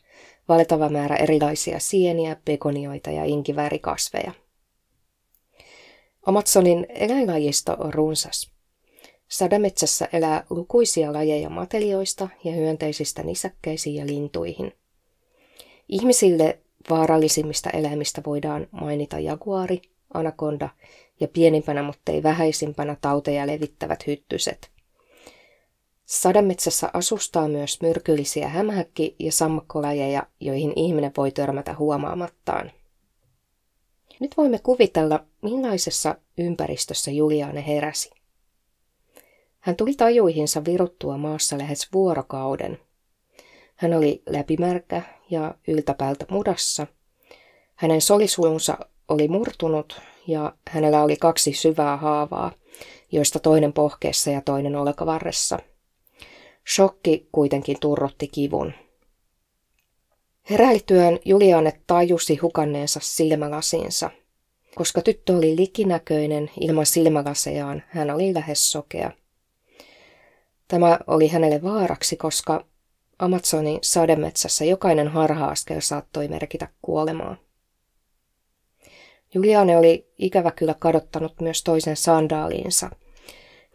valtava 0.49 0.89
määrä 0.89 1.17
erilaisia 1.17 1.79
sieniä, 1.79 2.37
pekonioita 2.45 3.11
ja 3.11 3.25
inkivärikasveja. 3.25 4.33
Amazonin 6.27 6.87
eläinlajisto 6.89 7.77
on 7.79 7.95
runsas. 7.95 8.53
Sademetsässä 9.29 10.09
elää 10.13 10.45
lukuisia 10.51 11.13
lajeja 11.13 11.51
matelioista 11.51 12.29
ja 12.45 12.53
hyönteisistä 12.53 13.23
nisäkkäisiin 13.23 13.95
ja 13.95 14.07
lintuihin. 14.07 14.73
Ihmisille 15.89 16.59
vaarallisimmista 16.91 17.71
eläimistä 17.71 18.23
voidaan 18.27 18.67
mainita 18.71 19.19
jaguari, 19.19 19.83
anakonda 20.15 20.69
ja 21.21 21.29
pienimpänä, 21.29 21.83
mutta 21.83 22.13
ei 22.13 22.23
vähäisimpänä 22.23 22.97
tauteja 23.01 23.47
levittävät 23.47 24.07
hyttyset. 24.07 24.71
Sademetsässä 26.13 26.91
asustaa 26.93 27.49
myös 27.49 27.83
myrkyllisiä 27.83 28.49
hämähäkki- 28.49 29.17
ja 29.19 29.33
sammakkolajeja, 29.33 30.27
joihin 30.41 30.73
ihminen 30.77 31.13
voi 31.17 31.31
törmätä 31.31 31.75
huomaamattaan. 31.75 32.73
Nyt 34.21 34.37
voimme 34.37 34.59
kuvitella, 34.59 35.25
millaisessa 35.43 36.15
ympäristössä 36.39 37.11
Juliane 37.11 37.67
heräsi. 37.67 38.11
Hän 39.61 39.77
tuli 39.77 39.95
tajuihinsa 39.95 40.65
viruttua 40.65 41.19
maassa 41.19 41.59
lähes 41.59 41.89
vuorokauden. 41.93 42.79
Hän 43.77 43.95
oli 43.95 44.23
läpimärkä 44.27 45.03
ja 45.31 45.55
yltäpäältä 45.69 46.27
mudassa. 46.31 46.87
Hänen 47.75 48.01
solisulunsa 48.01 48.79
oli 49.09 49.29
murtunut 49.29 50.01
ja 50.27 50.53
hänellä 50.69 51.03
oli 51.03 51.17
kaksi 51.17 51.53
syvää 51.53 51.97
haavaa, 51.97 52.53
joista 53.13 53.39
toinen 53.39 53.73
pohkeessa 53.73 54.31
ja 54.31 54.41
toinen 54.41 54.77
olkavarressa. 54.77 55.59
Shokki 56.69 57.29
kuitenkin 57.33 57.81
turrotti 57.81 58.29
kivun. 58.29 58.73
Heräiltyään 60.51 61.19
Juliane 61.25 61.81
tajusi 61.87 62.37
hukanneensa 62.37 63.01
silmälasinsa. 63.03 64.11
Koska 64.75 65.01
tyttö 65.01 65.37
oli 65.37 65.57
likinäköinen 65.57 66.51
ilman 66.61 66.87
silmälasejaan, 66.87 67.83
hän 67.87 68.11
oli 68.11 68.35
lähes 68.35 68.71
sokea. 68.73 69.11
Tämä 70.69 70.99
oli 71.07 71.29
hänelle 71.29 71.63
vaaraksi, 71.63 72.17
koska 72.17 72.65
Amazonin 73.19 73.79
sademetsässä 73.83 74.65
jokainen 74.65 75.09
harha-askel 75.09 75.81
saattoi 75.81 76.29
merkitä 76.29 76.69
kuolemaa. 76.83 77.37
Juliane 79.35 79.77
oli 79.77 80.13
ikävä 80.19 80.51
kyllä 80.51 80.75
kadottanut 80.79 81.41
myös 81.41 81.63
toisen 81.65 81.97
sandaaliinsa, 81.97 82.91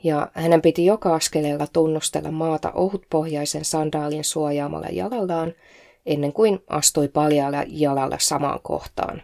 ja 0.03 0.31
hänen 0.33 0.61
piti 0.61 0.85
joka 0.85 1.15
askeleella 1.15 1.67
tunnustella 1.73 2.31
maata 2.31 2.71
ohutpohjaisen 2.71 3.65
sandaalin 3.65 4.23
suojaamalla 4.23 4.87
jalallaan– 4.91 5.53
ennen 6.07 6.33
kuin 6.33 6.63
astui 6.67 7.07
paljaalla 7.07 7.63
jalalla 7.67 8.17
samaan 8.19 8.59
kohtaan. 8.63 9.23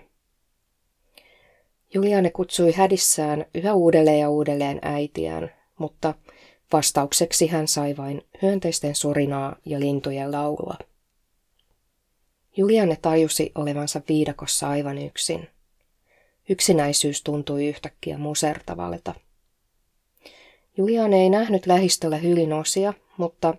Juliane 1.94 2.30
kutsui 2.30 2.72
hädissään 2.72 3.46
yhä 3.56 3.74
uudelleen 3.74 4.20
ja 4.20 4.30
uudelleen 4.30 4.80
äitiään, 4.82 5.52
mutta 5.78 6.14
vastaukseksi 6.74 7.48
hän 7.48 7.68
sai 7.68 7.98
vain 7.98 8.22
hyönteisten 8.42 8.96
surinaa 8.96 9.56
ja 9.66 9.80
lintujen 9.80 10.32
laulua. 10.32 10.76
Juliane 12.58 12.98
tajusi 13.02 13.52
olevansa 13.56 14.02
viidakossa 14.10 14.70
aivan 14.70 14.98
yksin. 14.98 15.48
Yksinäisyys 16.50 17.24
tuntui 17.24 17.66
yhtäkkiä 17.68 18.18
musertavalta. 18.18 19.14
Juliane 20.78 21.22
ei 21.22 21.30
nähnyt 21.30 21.66
lähistöllä 21.66 22.18
hylinosia, 22.18 22.94
mutta 23.18 23.54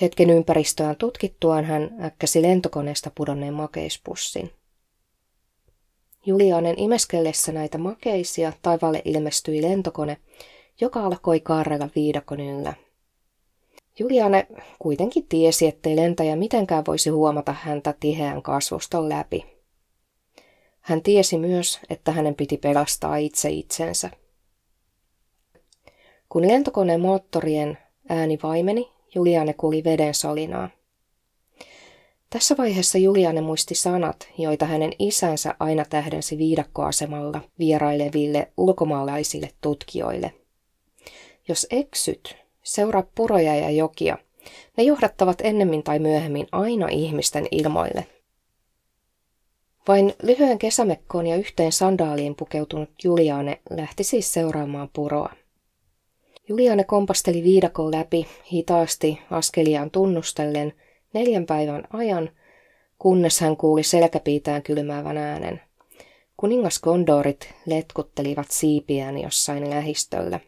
Hetken 0.00 0.30
ympäristöään 0.30 0.96
tutkittuaan 0.96 1.64
hän 1.64 1.90
äkkäsi 2.02 2.42
lentokoneesta 2.42 3.10
pudonneen 3.14 3.54
makeispussin. 3.54 4.50
Julianen 6.26 6.78
imeskellessä 6.78 7.52
näitä 7.52 7.78
makeisia 7.78 8.52
taivaalle 8.62 9.02
ilmestyi 9.04 9.62
lentokone, 9.62 10.16
joka 10.80 11.00
alkoi 11.00 11.40
kaarella 11.40 11.88
viidakon 11.94 12.40
yllä. 12.40 12.74
Juliane 13.98 14.46
kuitenkin 14.78 15.26
tiesi, 15.28 15.66
ettei 15.66 15.96
lentäjä 15.96 16.36
mitenkään 16.36 16.84
voisi 16.86 17.10
huomata 17.10 17.52
häntä 17.52 17.94
tiheän 18.00 18.42
kasvuston 18.42 19.08
läpi. 19.08 19.46
Hän 20.80 21.02
tiesi 21.02 21.38
myös, 21.38 21.80
että 21.90 22.12
hänen 22.12 22.34
piti 22.34 22.56
pelastaa 22.56 23.16
itse 23.16 23.50
itsensä. 23.50 24.10
Kun 26.30 26.48
lentokoneen 26.48 27.00
moottorien 27.00 27.78
ääni 28.08 28.38
vaimeni 28.42 28.90
Juliane 29.14 29.52
kuuli 29.52 29.84
veden 29.84 30.14
solinaa. 30.14 30.70
Tässä 32.30 32.56
vaiheessa 32.58 32.98
Juliane 32.98 33.40
muisti 33.40 33.74
sanat, 33.74 34.28
joita 34.38 34.66
hänen 34.66 34.92
isänsä 34.98 35.54
aina 35.58 35.84
tähdensi 35.90 36.38
viidakkoasemalla 36.38 37.40
vieraileville 37.58 38.52
ulkomaalaisille 38.56 39.50
tutkijoille. 39.60 40.32
Jos 41.48 41.66
eksyt, 41.70 42.36
seuraa 42.62 43.06
puroja 43.14 43.56
ja 43.56 43.70
jokia. 43.70 44.18
Ne 44.76 44.84
johdattavat 44.84 45.40
ennemmin 45.40 45.82
tai 45.82 45.98
myöhemmin 45.98 46.46
aina 46.52 46.88
ihmisten 46.88 47.46
ilmoille. 47.50 48.06
Vain 49.88 50.14
lyhyen 50.22 50.58
kesämekkoon 50.58 51.26
ja 51.26 51.36
yhteen 51.36 51.72
sandaaliin 51.72 52.34
pukeutunut 52.34 52.90
Juliane 53.04 53.60
lähti 53.70 54.04
siis 54.04 54.32
seuraamaan 54.32 54.90
puroa. 54.92 55.39
Juliane 56.50 56.84
kompasteli 56.84 57.42
viidakon 57.42 57.90
läpi 57.92 58.26
hitaasti 58.52 59.18
askeliaan 59.30 59.90
tunnustellen 59.90 60.72
neljän 61.12 61.46
päivän 61.46 61.84
ajan, 61.92 62.30
kunnes 62.98 63.40
hän 63.40 63.56
kuuli 63.56 63.82
selkäpiitään 63.82 64.62
kylmäävän 64.62 65.16
äänen. 65.16 65.60
Kuningaskondorit 66.36 67.54
letkuttelivat 67.66 68.46
siipiään 68.50 69.18
jossain 69.18 69.70
lähistöllä. 69.70 70.40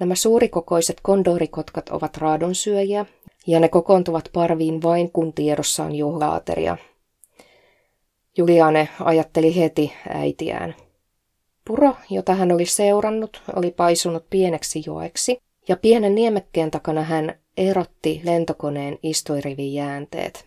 Nämä 0.00 0.14
suurikokoiset 0.14 0.96
kondorikotkat 1.02 1.88
ovat 1.88 2.16
raadonsyöjiä, 2.16 3.06
ja 3.46 3.60
ne 3.60 3.68
kokoontuvat 3.68 4.30
parviin 4.32 4.82
vain 4.82 5.12
kun 5.12 5.32
tiedossa 5.32 5.84
on 5.84 5.94
juhlaateria. 5.94 6.76
Juliane 8.38 8.88
ajatteli 9.00 9.56
heti 9.56 9.92
äitiään– 10.08 10.74
Puro, 11.66 11.96
jota 12.10 12.34
hän 12.34 12.52
oli 12.52 12.66
seurannut, 12.66 13.42
oli 13.56 13.70
paisunut 13.70 14.30
pieneksi 14.30 14.82
joeksi, 14.86 15.38
ja 15.68 15.76
pienen 15.76 16.14
niemekkeen 16.14 16.70
takana 16.70 17.02
hän 17.02 17.38
erotti 17.56 18.20
lentokoneen 18.24 18.98
istuirivin 19.02 19.74
jäänteet. 19.74 20.46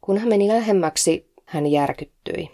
Kun 0.00 0.18
hän 0.18 0.28
meni 0.28 0.48
lähemmäksi, 0.48 1.30
hän 1.44 1.66
järkyttyi. 1.66 2.50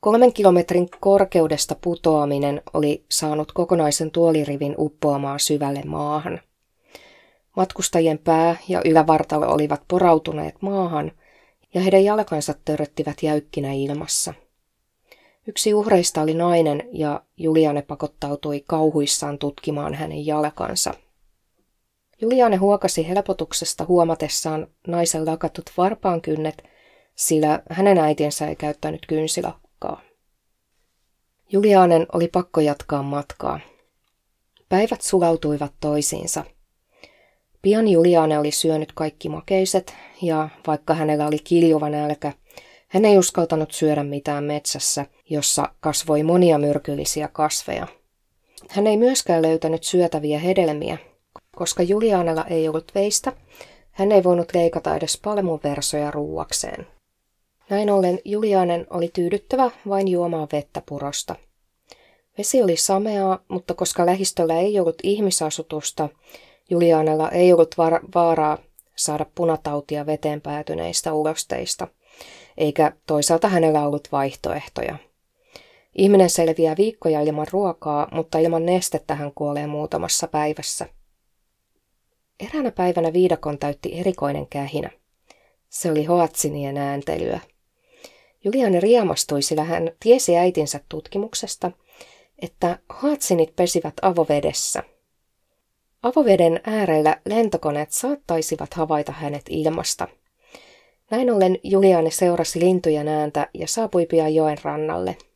Kolmen 0.00 0.32
kilometrin 0.32 0.88
korkeudesta 1.00 1.76
putoaminen 1.80 2.62
oli 2.74 3.04
saanut 3.10 3.52
kokonaisen 3.52 4.10
tuolirivin 4.10 4.74
uppoamaan 4.78 5.40
syvälle 5.40 5.82
maahan. 5.86 6.40
Matkustajien 7.56 8.18
pää 8.18 8.56
ja 8.68 8.82
ylävartalo 8.84 9.46
olivat 9.46 9.82
porautuneet 9.88 10.54
maahan, 10.60 11.12
ja 11.74 11.80
heidän 11.80 12.04
jalkansa 12.04 12.54
törröttivät 12.64 13.22
jäykkinä 13.22 13.72
ilmassa– 13.72 14.34
Yksi 15.48 15.74
uhreista 15.74 16.22
oli 16.22 16.34
nainen 16.34 16.88
ja 16.92 17.22
Juliane 17.36 17.82
pakottautui 17.82 18.64
kauhuissaan 18.66 19.38
tutkimaan 19.38 19.94
hänen 19.94 20.26
jalkansa. 20.26 20.94
Juliane 22.20 22.56
huokasi 22.56 23.08
helpotuksesta 23.08 23.84
huomatessaan 23.84 24.66
naisen 24.86 25.26
lakatut 25.26 25.64
varpaankynnet, 25.76 26.62
sillä 27.14 27.62
hänen 27.70 27.98
äitinsä 27.98 28.48
ei 28.48 28.56
käyttänyt 28.56 29.06
kynsilakkaa. 29.06 30.00
Julianen 31.52 32.06
oli 32.12 32.28
pakko 32.28 32.60
jatkaa 32.60 33.02
matkaa. 33.02 33.60
Päivät 34.68 35.02
sulautuivat 35.02 35.72
toisiinsa. 35.80 36.44
Pian 37.62 37.88
Juliane 37.88 38.38
oli 38.38 38.50
syönyt 38.50 38.92
kaikki 38.92 39.28
makeiset, 39.28 39.94
ja 40.22 40.48
vaikka 40.66 40.94
hänellä 40.94 41.26
oli 41.26 41.38
kiljuva 41.38 41.88
nälkä, 41.88 42.32
hän 42.88 43.04
ei 43.04 43.18
uskaltanut 43.18 43.70
syödä 43.70 44.02
mitään 44.02 44.44
metsässä, 44.44 45.06
jossa 45.30 45.72
kasvoi 45.80 46.22
monia 46.22 46.58
myrkyllisiä 46.58 47.28
kasveja. 47.28 47.86
Hän 48.68 48.86
ei 48.86 48.96
myöskään 48.96 49.42
löytänyt 49.42 49.84
syötäviä 49.84 50.38
hedelmiä, 50.38 50.98
koska 51.56 51.82
Julianella 51.82 52.44
ei 52.44 52.68
ollut 52.68 52.92
veistä, 52.94 53.32
hän 53.90 54.12
ei 54.12 54.24
voinut 54.24 54.54
leikata 54.54 54.96
edes 54.96 55.20
palmuversoja 55.24 56.10
ruuakseen. 56.10 56.86
Näin 57.70 57.90
ollen 57.90 58.18
Julianen 58.24 58.86
oli 58.90 59.10
tyydyttävä 59.12 59.70
vain 59.88 60.08
juomaan 60.08 60.48
vettä 60.52 60.82
purosta. 60.88 61.34
Vesi 62.38 62.62
oli 62.62 62.76
sameaa, 62.76 63.38
mutta 63.48 63.74
koska 63.74 64.06
lähistöllä 64.06 64.58
ei 64.58 64.80
ollut 64.80 64.98
ihmisasutusta, 65.02 66.08
Julianella 66.70 67.30
ei 67.30 67.52
ollut 67.52 67.74
vaaraa 68.14 68.58
saada 68.96 69.26
punatautia 69.34 70.06
veteen 70.06 70.40
päätyneistä 70.40 71.12
ulosteista, 71.12 71.88
eikä 72.58 72.92
toisaalta 73.06 73.48
hänellä 73.48 73.86
ollut 73.86 74.08
vaihtoehtoja. 74.12 74.96
Ihminen 75.94 76.30
selviää 76.30 76.76
viikkoja 76.76 77.20
ilman 77.20 77.46
ruokaa, 77.50 78.08
mutta 78.12 78.38
ilman 78.38 78.66
nestettä 78.66 79.14
hän 79.14 79.32
kuolee 79.34 79.66
muutamassa 79.66 80.28
päivässä. 80.28 80.86
Eräänä 82.40 82.70
päivänä 82.70 83.12
viidakon 83.12 83.58
täytti 83.58 83.98
erikoinen 84.00 84.46
kähinä. 84.46 84.90
Se 85.68 85.90
oli 85.90 86.04
Hoatsinien 86.04 86.76
ääntelyä. 86.76 87.40
Juliane 88.44 88.80
riemastui, 88.80 89.42
sillä 89.42 89.64
hän 89.64 89.90
tiesi 90.00 90.36
äitinsä 90.36 90.80
tutkimuksesta, 90.88 91.72
että 92.42 92.78
Hoatsinit 93.02 93.56
pesivät 93.56 93.94
avovedessä. 94.02 94.82
Avoveden 96.02 96.60
äärellä 96.64 97.20
lentokoneet 97.24 97.92
saattaisivat 97.92 98.74
havaita 98.74 99.12
hänet 99.12 99.42
ilmasta. 99.50 100.08
Näin 101.10 101.30
ollen 101.30 101.58
Juliane 101.62 102.10
seurasi 102.10 102.60
lintujen 102.60 103.08
ääntä 103.08 103.48
ja 103.54 103.68
saapui 103.68 104.06
pian 104.06 104.34
joen 104.34 104.58
rannalle– 104.64 105.16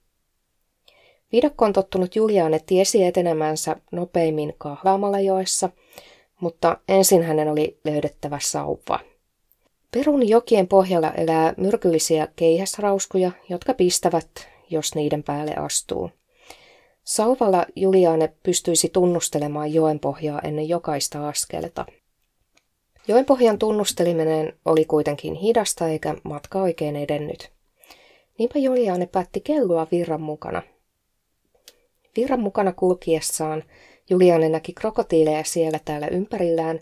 Viidakkoon 1.32 1.72
tottunut 1.72 2.16
Juliane 2.16 2.60
tiesi 2.66 3.04
etenemänsä 3.04 3.76
nopeimmin 3.92 4.54
kahlaamalla 4.58 5.20
joessa, 5.20 5.70
mutta 6.40 6.76
ensin 6.88 7.22
hänen 7.22 7.48
oli 7.48 7.78
löydettävä 7.84 8.38
sauva. 8.42 9.00
Perun 9.92 10.28
jokien 10.28 10.68
pohjalla 10.68 11.12
elää 11.12 11.54
myrkyllisiä 11.56 12.28
keihäsrauskuja, 12.36 13.30
jotka 13.48 13.74
pistävät, 13.74 14.48
jos 14.70 14.94
niiden 14.94 15.22
päälle 15.22 15.54
astuu. 15.54 16.10
Sauvalla 17.04 17.66
Juliane 17.76 18.32
pystyisi 18.42 18.88
tunnustelemaan 18.88 19.74
joen 19.74 20.00
pohjaa 20.00 20.40
ennen 20.40 20.68
jokaista 20.68 21.28
askelta. 21.28 21.86
Joen 23.08 23.24
pohjan 23.24 23.58
tunnusteliminen 23.58 24.52
oli 24.64 24.84
kuitenkin 24.84 25.34
hidasta 25.34 25.88
eikä 25.88 26.14
matka 26.22 26.62
oikein 26.62 26.96
edennyt. 26.96 27.50
Niinpä 28.38 28.58
Juliane 28.58 29.06
päätti 29.06 29.40
kellua 29.40 29.86
virran 29.92 30.20
mukana. 30.20 30.62
Virran 32.16 32.40
mukana 32.40 32.72
kulkiessaan 32.72 33.64
Juliane 34.10 34.48
näki 34.48 34.72
krokotiileja 34.72 35.44
siellä 35.44 35.80
täällä 35.84 36.06
ympärillään, 36.06 36.80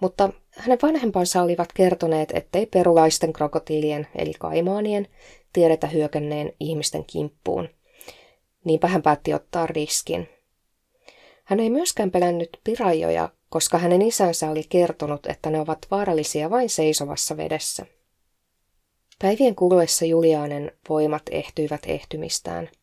mutta 0.00 0.32
hänen 0.50 0.78
vanhempansa 0.82 1.42
olivat 1.42 1.72
kertoneet, 1.72 2.32
ettei 2.34 2.66
perulaisten 2.66 3.32
krokotiilien 3.32 4.06
eli 4.14 4.32
kaimaanien 4.38 5.08
tiedetä 5.52 5.86
hyökänneen 5.86 6.52
ihmisten 6.60 7.04
kimppuun. 7.04 7.68
Niinpä 8.64 8.88
hän 8.88 9.02
päätti 9.02 9.34
ottaa 9.34 9.66
riskin. 9.66 10.28
Hän 11.44 11.60
ei 11.60 11.70
myöskään 11.70 12.10
pelännyt 12.10 12.60
pirajoja, 12.64 13.28
koska 13.56 13.78
hänen 13.78 14.02
isänsä 14.02 14.50
oli 14.50 14.64
kertonut, 14.68 15.26
että 15.26 15.50
ne 15.50 15.60
ovat 15.60 15.78
vaarallisia 15.90 16.50
vain 16.50 16.70
seisovassa 16.70 17.36
vedessä. 17.36 17.86
Päivien 19.22 19.54
kuluessa 19.54 20.04
Julianen 20.04 20.72
voimat 20.88 21.22
ehtyivät 21.30 21.80
ehtymistään– 21.86 22.68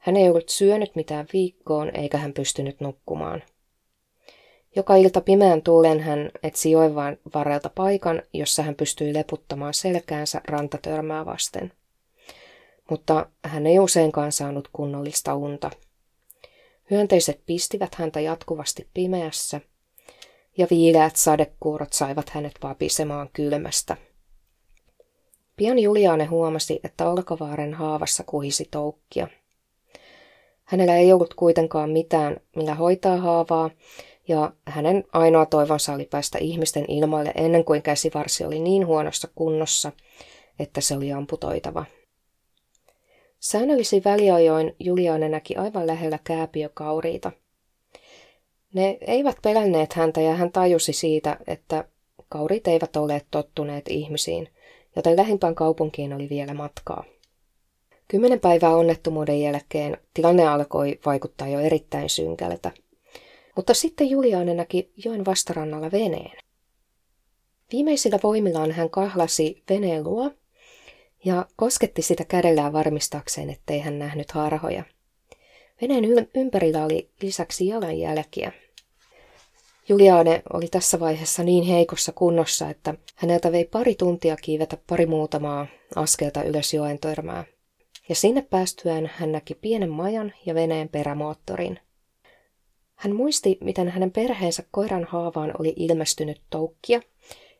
hän 0.00 0.16
ei 0.16 0.28
ollut 0.28 0.48
syönyt 0.48 0.96
mitään 0.96 1.26
viikkoon 1.32 1.96
eikä 1.96 2.18
hän 2.18 2.32
pystynyt 2.32 2.80
nukkumaan. 2.80 3.42
Joka 4.76 4.96
ilta 4.96 5.20
pimeän 5.20 5.62
tullen 5.62 6.00
hän 6.00 6.30
etsi 6.42 6.70
joen 6.70 6.94
varrelta 7.34 7.70
paikan, 7.74 8.22
jossa 8.32 8.62
hän 8.62 8.74
pystyi 8.74 9.14
leputtamaan 9.14 9.74
selkäänsä 9.74 10.40
rantatörmää 10.44 11.26
vasten. 11.26 11.72
Mutta 12.90 13.26
hän 13.44 13.66
ei 13.66 13.78
useinkaan 13.78 14.32
saanut 14.32 14.68
kunnollista 14.72 15.34
unta. 15.34 15.70
Hyönteiset 16.90 17.40
pistivät 17.46 17.94
häntä 17.94 18.20
jatkuvasti 18.20 18.88
pimeässä, 18.94 19.60
ja 20.58 20.66
viileät 20.70 21.16
sadekuurot 21.16 21.92
saivat 21.92 22.30
hänet 22.30 22.54
vapisemaan 22.62 23.28
kylmästä. 23.32 23.96
Pian 25.56 25.78
Juliane 25.78 26.24
huomasi, 26.24 26.80
että 26.84 27.10
olkavaaren 27.10 27.74
haavassa 27.74 28.24
kuhisi 28.24 28.68
toukkia– 28.70 29.28
Hänellä 30.70 30.96
ei 30.96 31.12
ollut 31.12 31.34
kuitenkaan 31.34 31.90
mitään, 31.90 32.36
millä 32.56 32.74
hoitaa 32.74 33.16
haavaa, 33.16 33.70
ja 34.28 34.52
hänen 34.66 35.04
ainoa 35.12 35.46
toivonsa 35.46 35.92
oli 35.92 36.04
päästä 36.04 36.38
ihmisten 36.38 36.84
ilmoille 36.88 37.32
ennen 37.34 37.64
kuin 37.64 37.82
käsivarsi 37.82 38.44
oli 38.44 38.58
niin 38.58 38.86
huonossa 38.86 39.28
kunnossa, 39.34 39.92
että 40.58 40.80
se 40.80 40.96
oli 40.96 41.12
amputoitava. 41.12 41.84
Säännöllisin 43.40 44.04
väliajoin 44.04 44.76
Juliane 44.78 45.28
näki 45.28 45.56
aivan 45.56 45.86
lähellä 45.86 46.18
kääpiökauriita. 46.24 47.32
Ne 48.74 48.98
eivät 49.00 49.36
pelänneet 49.42 49.92
häntä 49.92 50.20
ja 50.20 50.34
hän 50.34 50.52
tajusi 50.52 50.92
siitä, 50.92 51.36
että 51.46 51.84
kaurit 52.28 52.68
eivät 52.68 52.96
olleet 52.96 53.26
tottuneet 53.30 53.84
ihmisiin, 53.88 54.48
joten 54.96 55.16
lähimpään 55.16 55.54
kaupunkiin 55.54 56.12
oli 56.12 56.28
vielä 56.28 56.54
matkaa. 56.54 57.04
Kymmenen 58.08 58.40
päivää 58.40 58.76
onnettomuuden 58.76 59.40
jälkeen 59.40 59.96
tilanne 60.14 60.48
alkoi 60.48 61.00
vaikuttaa 61.06 61.48
jo 61.48 61.60
erittäin 61.60 62.10
synkältä. 62.10 62.72
Mutta 63.56 63.74
sitten 63.74 64.10
Juliaane 64.10 64.54
näki 64.54 64.92
joen 65.04 65.24
vastarannalla 65.24 65.90
veneen. 65.92 66.38
Viimeisillä 67.72 68.18
voimillaan 68.22 68.72
hän 68.72 68.90
kahlasi 68.90 69.62
veneen 69.70 70.04
luo 70.04 70.30
ja 71.24 71.46
kosketti 71.56 72.02
sitä 72.02 72.24
kädellään 72.24 72.72
varmistaakseen, 72.72 73.50
ettei 73.50 73.78
hän 73.78 73.98
nähnyt 73.98 74.30
harhoja. 74.30 74.84
Veneen 75.82 76.04
ympärillä 76.34 76.84
oli 76.84 77.08
lisäksi 77.22 77.66
jalanjälkiä. 77.66 78.52
Juliaane 79.88 80.42
oli 80.52 80.68
tässä 80.68 81.00
vaiheessa 81.00 81.42
niin 81.42 81.64
heikossa 81.64 82.12
kunnossa, 82.12 82.70
että 82.70 82.94
häneltä 83.16 83.52
vei 83.52 83.64
pari 83.64 83.94
tuntia 83.94 84.36
kiivetä 84.36 84.78
pari 84.86 85.06
muutamaa 85.06 85.66
askelta 85.96 86.42
ylös 86.42 86.74
joen 86.74 86.98
törmää 86.98 87.44
ja 88.08 88.14
sinne 88.14 88.42
päästyään 88.42 89.10
hän 89.14 89.32
näki 89.32 89.54
pienen 89.54 89.90
majan 89.90 90.32
ja 90.46 90.54
veneen 90.54 90.88
perämoottorin. 90.88 91.78
Hän 92.94 93.16
muisti, 93.16 93.58
miten 93.60 93.88
hänen 93.88 94.10
perheensä 94.10 94.62
koiran 94.70 95.04
haavaan 95.04 95.52
oli 95.58 95.74
ilmestynyt 95.76 96.40
toukkia 96.50 97.00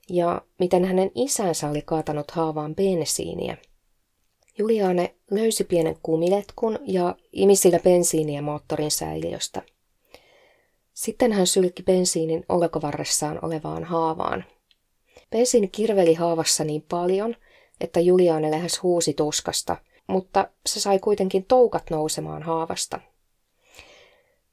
ja 0.08 0.42
miten 0.58 0.84
hänen 0.84 1.10
isänsä 1.14 1.70
oli 1.70 1.82
kaatanut 1.82 2.30
haavaan 2.30 2.74
bensiiniä. 2.74 3.56
Juliane 4.60 5.14
löysi 5.30 5.64
pienen 5.64 5.96
kumiletkun 6.02 6.78
ja 6.82 7.16
imi 7.32 7.56
sillä 7.56 7.78
bensiiniä 7.78 8.42
moottorin 8.42 8.90
säiliöstä. 8.90 9.62
Sitten 10.94 11.32
hän 11.32 11.46
sylki 11.46 11.82
bensiinin 11.82 12.44
olkavarressaan 12.48 13.44
olevaan 13.44 13.84
haavaan. 13.84 14.44
Bensiini 15.30 15.68
kirveli 15.68 16.14
haavassa 16.14 16.64
niin 16.64 16.84
paljon, 16.88 17.36
että 17.80 18.00
Juliane 18.00 18.50
lähes 18.50 18.82
huusi 18.82 19.14
tuskasta– 19.14 19.76
mutta 20.10 20.48
se 20.66 20.80
sai 20.80 20.98
kuitenkin 20.98 21.44
toukat 21.44 21.90
nousemaan 21.90 22.42
haavasta. 22.42 23.00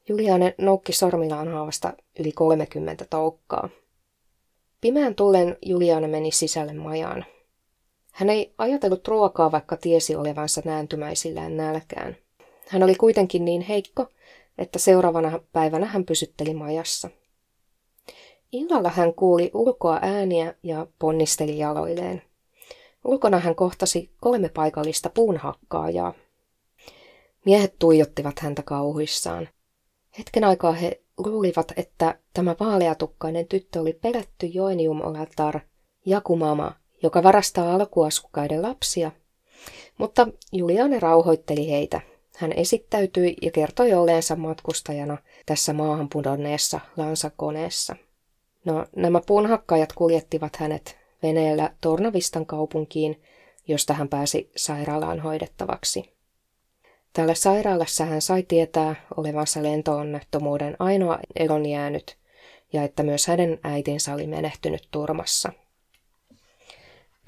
Juliane 0.10 0.56
noukki 0.58 0.94
sormillaan 0.94 1.48
haavasta 1.48 1.94
yli 2.20 2.32
30 2.32 3.06
toukkaa. 3.10 3.70
Pimeän 4.82 5.16
tullen 5.16 5.58
Juliane 5.62 6.08
meni 6.08 6.32
sisälle 6.32 6.74
majaan. 6.74 7.26
Hän 8.18 8.30
ei 8.30 8.54
ajatellut 8.58 9.08
ruokaa, 9.08 9.52
vaikka 9.52 9.78
tiesi 9.78 10.16
olevansa 10.16 10.62
nääntymäisillään 10.66 11.58
nälkään. 11.58 12.18
Hän 12.68 12.84
oli 12.84 12.96
kuitenkin 12.96 13.46
niin 13.46 13.62
heikko, 13.62 14.06
että 14.58 14.80
seuraavana 14.80 15.40
päivänä 15.54 15.86
hän 15.86 16.06
pysytteli 16.06 16.54
majassa. 16.54 17.10
Illalla 18.52 18.90
hän 18.90 19.14
kuuli 19.14 19.52
ulkoa 19.54 20.00
ääniä 20.02 20.54
ja 20.64 20.88
ponnisteli 21.00 21.58
jaloilleen. 21.58 22.22
Ulkona 23.06 23.40
hän 23.40 23.56
kohtasi 23.56 24.12
kolme 24.22 24.50
paikallista 24.50 25.10
puunhakkaajaa. 25.10 26.14
Miehet 27.46 27.76
tuijottivat 27.80 28.40
häntä 28.40 28.64
kauhuissaan. 28.64 29.50
Hetken 30.20 30.44
aikaa 30.44 30.72
he 30.72 31.02
luulivat, 31.18 31.72
että 31.76 32.20
tämä 32.34 32.56
vaaleatukkainen 32.60 33.48
tyttö 33.48 33.82
oli 33.82 33.94
pelätty 33.94 34.46
Joenium 34.46 35.02
Olatar 35.02 35.60
Jakumama, 36.06 36.72
joka 37.04 37.24
varastaa 37.24 37.76
alkuasukkaiden 37.76 38.62
lapsia. 38.62 39.12
Mutta 39.98 40.28
Juliane 40.52 41.00
rauhoitteli 41.00 41.70
heitä. 41.70 42.02
Hän 42.38 42.52
esittäytyi 42.52 43.36
ja 43.42 43.52
kertoi 43.52 43.94
olleensa 43.94 44.36
matkustajana 44.36 45.18
tässä 45.46 45.74
maahan 45.74 46.10
pudonneessa 46.10 46.80
lansakoneessa. 46.98 47.96
No, 48.66 48.86
nämä 48.96 49.22
puunhakkaajat 49.26 49.94
kuljettivat 49.94 50.56
hänet 50.56 50.98
veneellä 51.24 51.74
Tornavistan 51.82 52.46
kaupunkiin, 52.46 53.22
josta 53.68 53.94
hän 53.94 54.10
pääsi 54.10 54.52
sairaalaan 54.56 55.20
hoidettavaksi. 55.20 56.14
Täällä 57.14 57.34
sairaalassa 57.34 58.06
hän 58.06 58.22
sai 58.22 58.44
tietää 58.44 58.96
olevansa 59.18 59.64
lentoonnettomuuden 59.64 60.76
ainoa 60.80 61.20
elonjäänyt 61.36 62.18
ja 62.74 62.84
että 62.84 63.04
myös 63.04 63.28
hänen 63.28 63.60
äitinsä 63.64 64.14
oli 64.14 64.28
menehtynyt 64.28 64.88
turmassa. 64.92 65.52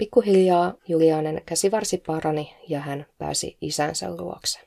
Pikkuhiljaa 0.00 0.74
Julianen 0.88 1.42
käsivarsi 1.46 1.98
parani 1.98 2.54
ja 2.68 2.80
hän 2.80 3.06
pääsi 3.18 3.56
isänsä 3.60 4.16
luokse. 4.16 4.60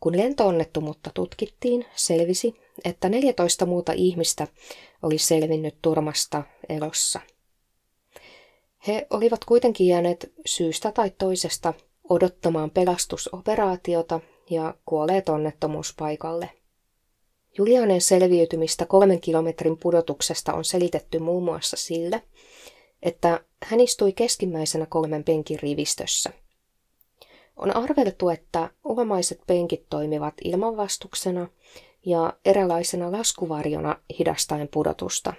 Kun 0.00 0.16
lentoonnettomuutta 0.16 1.10
tutkittiin, 1.14 1.86
selvisi, 1.94 2.60
että 2.84 3.08
14 3.08 3.66
muuta 3.66 3.92
ihmistä 3.92 4.46
oli 5.02 5.18
selvinnyt 5.18 5.74
turmasta 5.82 6.42
elossa. 6.68 7.20
He 8.86 9.06
olivat 9.10 9.44
kuitenkin 9.44 9.86
jääneet 9.86 10.32
syystä 10.46 10.92
tai 10.92 11.10
toisesta 11.18 11.74
odottamaan 12.08 12.70
pelastusoperaatiota 12.70 14.20
ja 14.50 14.74
kuolleet 14.86 15.28
onnettomuuspaikalle. 15.28 16.50
Julianen 17.58 18.00
selviytymistä 18.00 18.86
kolmen 18.86 19.20
kilometrin 19.20 19.78
pudotuksesta 19.78 20.54
on 20.54 20.64
selitetty 20.64 21.18
muun 21.18 21.44
muassa 21.44 21.76
sillä, 21.76 22.20
että 23.06 23.40
hän 23.62 23.80
istui 23.80 24.12
keskimmäisenä 24.12 24.86
kolmen 24.86 25.24
penkin 25.24 25.58
rivistössä. 25.60 26.30
On 27.56 27.76
arveltu, 27.76 28.28
että 28.28 28.70
ulkomaiset 28.84 29.40
penkit 29.46 29.86
toimivat 29.90 30.34
ilmanvastuksena 30.44 31.48
ja 32.06 32.32
eräänlaisena 32.44 33.12
laskuvarjona 33.12 33.96
hidastaen 34.18 34.68
pudotusta. 34.68 35.32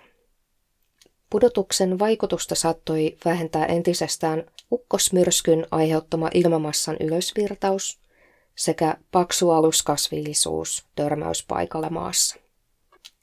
Pudotuksen 1.30 1.99
vaikutusta 1.99 2.56
saattoi 2.56 3.17
vähentää 3.25 3.65
entisestään 3.65 4.43
ukkosmyrskyn 4.71 5.67
aiheuttama 5.71 6.30
ilmamassan 6.34 6.97
ylösvirtaus 6.99 7.99
sekä 8.56 8.97
paksu 9.12 9.51
aluskasvillisuus 9.51 10.86
törmäyspaikalla 10.95 11.89
maassa. 11.89 12.36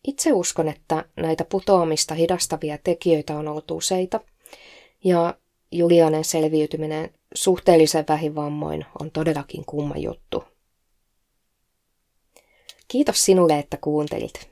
Itse 0.05 0.33
uskon, 0.33 0.69
että 0.69 1.05
näitä 1.17 1.45
putoamista 1.45 2.15
hidastavia 2.15 2.79
tekijöitä 2.85 3.39
on 3.39 3.49
ollut 3.49 3.71
useita, 3.71 4.21
ja 5.05 5.35
Julianen 5.73 6.25
selviytyminen 6.25 7.11
suhteellisen 7.35 8.05
vähivammoin 8.09 8.87
on 9.01 9.11
todellakin 9.11 9.65
kumma 9.65 9.97
juttu. 9.97 10.45
Kiitos 12.89 13.25
sinulle, 13.25 13.59
että 13.59 13.77
kuuntelit. 13.77 14.49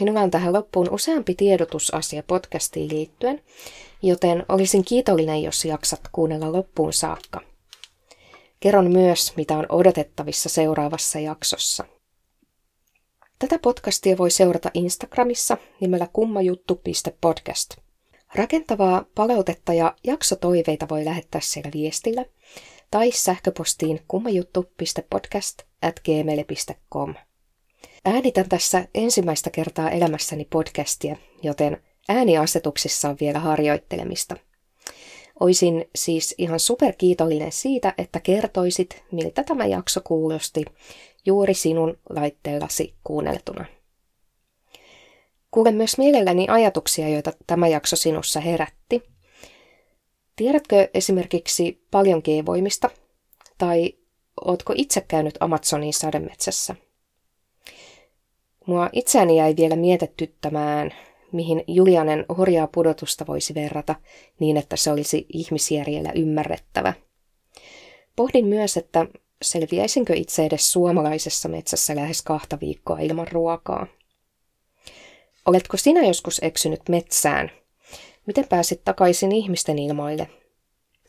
Minulla 0.00 0.20
on 0.20 0.30
tähän 0.30 0.52
loppuun 0.52 0.90
useampi 0.90 1.34
tiedotusasia 1.34 2.22
podcastiin 2.22 2.88
liittyen, 2.88 3.42
joten 4.02 4.44
olisin 4.48 4.84
kiitollinen, 4.84 5.42
jos 5.42 5.64
jaksat 5.64 6.00
kuunnella 6.12 6.52
loppuun 6.52 6.92
saakka. 6.92 7.40
Kerron 8.60 8.92
myös, 8.92 9.36
mitä 9.36 9.58
on 9.58 9.66
odotettavissa 9.68 10.48
seuraavassa 10.48 11.18
jaksossa. 11.18 11.84
Tätä 13.38 13.58
podcastia 13.58 14.18
voi 14.18 14.30
seurata 14.30 14.70
Instagramissa 14.74 15.56
nimellä 15.80 16.08
kummajuttu.podcast. 16.12 17.89
Rakentavaa 18.34 19.04
palautetta 19.14 19.72
ja 19.72 19.96
jaksotoiveita 20.04 20.88
voi 20.88 21.04
lähettää 21.04 21.40
siellä 21.40 21.70
viestillä 21.74 22.24
tai 22.90 23.12
sähköpostiin 23.12 24.00
kummajuttu.podcast 24.08 25.62
at 25.82 26.00
gmail.com. 26.00 27.14
Äänitän 28.04 28.48
tässä 28.48 28.88
ensimmäistä 28.94 29.50
kertaa 29.50 29.90
elämässäni 29.90 30.44
podcastia, 30.44 31.16
joten 31.42 31.82
ääniasetuksissa 32.08 33.08
on 33.08 33.16
vielä 33.20 33.38
harjoittelemista. 33.38 34.36
Oisin 35.40 35.84
siis 35.94 36.34
ihan 36.38 36.60
superkiitollinen 36.60 37.52
siitä, 37.52 37.94
että 37.98 38.20
kertoisit, 38.20 39.04
miltä 39.12 39.42
tämä 39.42 39.66
jakso 39.66 40.00
kuulosti 40.00 40.64
juuri 41.26 41.54
sinun 41.54 41.98
laitteellasi 42.10 42.94
kuunneltuna. 43.04 43.64
Kuulen 45.50 45.74
myös 45.74 45.98
mielelläni 45.98 46.46
ajatuksia, 46.48 47.08
joita 47.08 47.32
tämä 47.46 47.68
jakso 47.68 47.96
sinussa 47.96 48.40
herätti. 48.40 49.02
Tiedätkö 50.36 50.88
esimerkiksi 50.94 51.84
paljon 51.90 52.18
G-voimista? 52.24 52.90
Tai 53.58 53.94
ootko 54.44 54.72
itse 54.76 55.00
käynyt 55.00 55.34
Amazonin 55.40 55.92
sademetsässä? 55.92 56.74
Mua 58.66 58.90
itseäni 58.92 59.36
jäi 59.36 59.54
vielä 59.56 59.76
mietityttämään, 59.76 60.90
mihin 61.32 61.64
Julianen 61.66 62.24
hurjaa 62.36 62.66
pudotusta 62.66 63.26
voisi 63.26 63.54
verrata 63.54 63.94
niin, 64.40 64.56
että 64.56 64.76
se 64.76 64.90
olisi 64.90 65.26
ihmisjärjellä 65.32 66.12
ymmärrettävä. 66.14 66.92
Pohdin 68.16 68.46
myös, 68.46 68.76
että 68.76 69.06
selviäisinkö 69.42 70.14
itse 70.14 70.44
edes 70.44 70.72
suomalaisessa 70.72 71.48
metsässä 71.48 71.96
lähes 71.96 72.22
kahta 72.22 72.58
viikkoa 72.60 72.98
ilman 72.98 73.28
ruokaa. 73.28 73.86
Oletko 75.46 75.76
sinä 75.76 76.06
joskus 76.06 76.38
eksynyt 76.42 76.88
metsään? 76.88 77.50
Miten 78.26 78.48
pääsit 78.48 78.84
takaisin 78.84 79.32
ihmisten 79.32 79.78
ilmoille? 79.78 80.28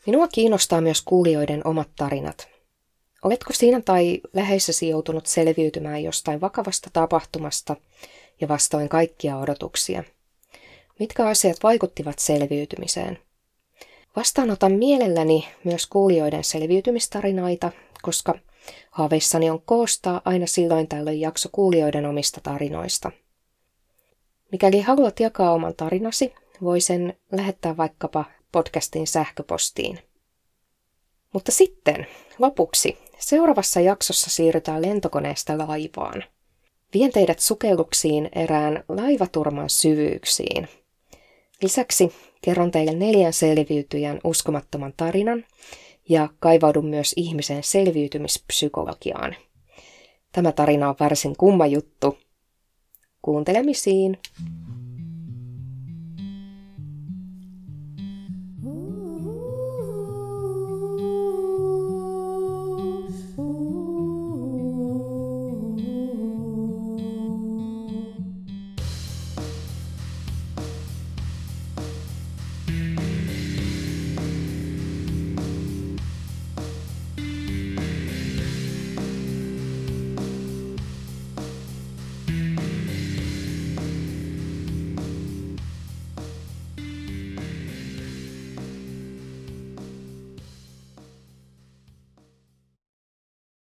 Minua 0.06 0.28
kiinnostaa 0.28 0.80
myös 0.80 1.02
kuulijoiden 1.02 1.66
omat 1.66 1.88
tarinat. 1.96 2.48
Oletko 3.22 3.52
siinä 3.52 3.80
tai 3.80 4.20
läheisesi 4.32 4.88
joutunut 4.88 5.26
selviytymään 5.26 6.02
jostain 6.02 6.40
vakavasta 6.40 6.90
tapahtumasta 6.92 7.76
ja 8.40 8.48
vastoin 8.48 8.88
kaikkia 8.88 9.38
odotuksia? 9.38 10.04
Mitkä 10.98 11.26
asiat 11.26 11.56
vaikuttivat 11.62 12.18
selviytymiseen? 12.18 13.18
Vastaanotan 14.16 14.72
mielelläni 14.72 15.48
myös 15.64 15.86
kuulijoiden 15.86 16.44
selviytymistarinoita, 16.44 17.72
koska 18.02 18.38
haaveissani 18.90 19.50
on 19.50 19.62
koostaa 19.62 20.20
aina 20.24 20.46
silloin 20.46 20.88
tällöin 20.88 21.20
jakso 21.20 21.48
kuulijoiden 21.52 22.06
omista 22.06 22.40
tarinoista. 22.42 23.10
Mikäli 24.52 24.80
haluat 24.80 25.20
jakaa 25.20 25.52
oman 25.52 25.74
tarinasi, 25.76 26.34
voi 26.62 26.80
sen 26.80 27.16
lähettää 27.32 27.76
vaikkapa 27.76 28.24
podcastin 28.52 29.06
sähköpostiin. 29.06 29.98
Mutta 31.32 31.52
sitten, 31.52 32.06
lopuksi, 32.38 32.98
seuraavassa 33.18 33.80
jaksossa 33.80 34.30
siirrytään 34.30 34.82
lentokoneesta 34.82 35.58
laivaan. 35.58 36.24
Vien 36.94 37.12
teidät 37.12 37.38
sukelluksiin 37.38 38.28
erään 38.34 38.84
laivaturman 38.88 39.70
syvyyksiin. 39.70 40.68
Lisäksi 41.62 42.12
kerron 42.42 42.70
teille 42.70 42.92
neljän 42.92 43.32
selviytyjän 43.32 44.20
uskomattoman 44.24 44.94
tarinan 44.96 45.44
ja 46.08 46.28
kaivaudun 46.38 46.86
myös 46.86 47.12
ihmisen 47.16 47.62
selviytymispsykologiaan. 47.62 49.36
Tämä 50.32 50.52
tarina 50.52 50.88
on 50.88 50.96
varsin 51.00 51.36
kumma 51.36 51.66
juttu. 51.66 52.18
Kuuntelemisiin! 53.22 54.18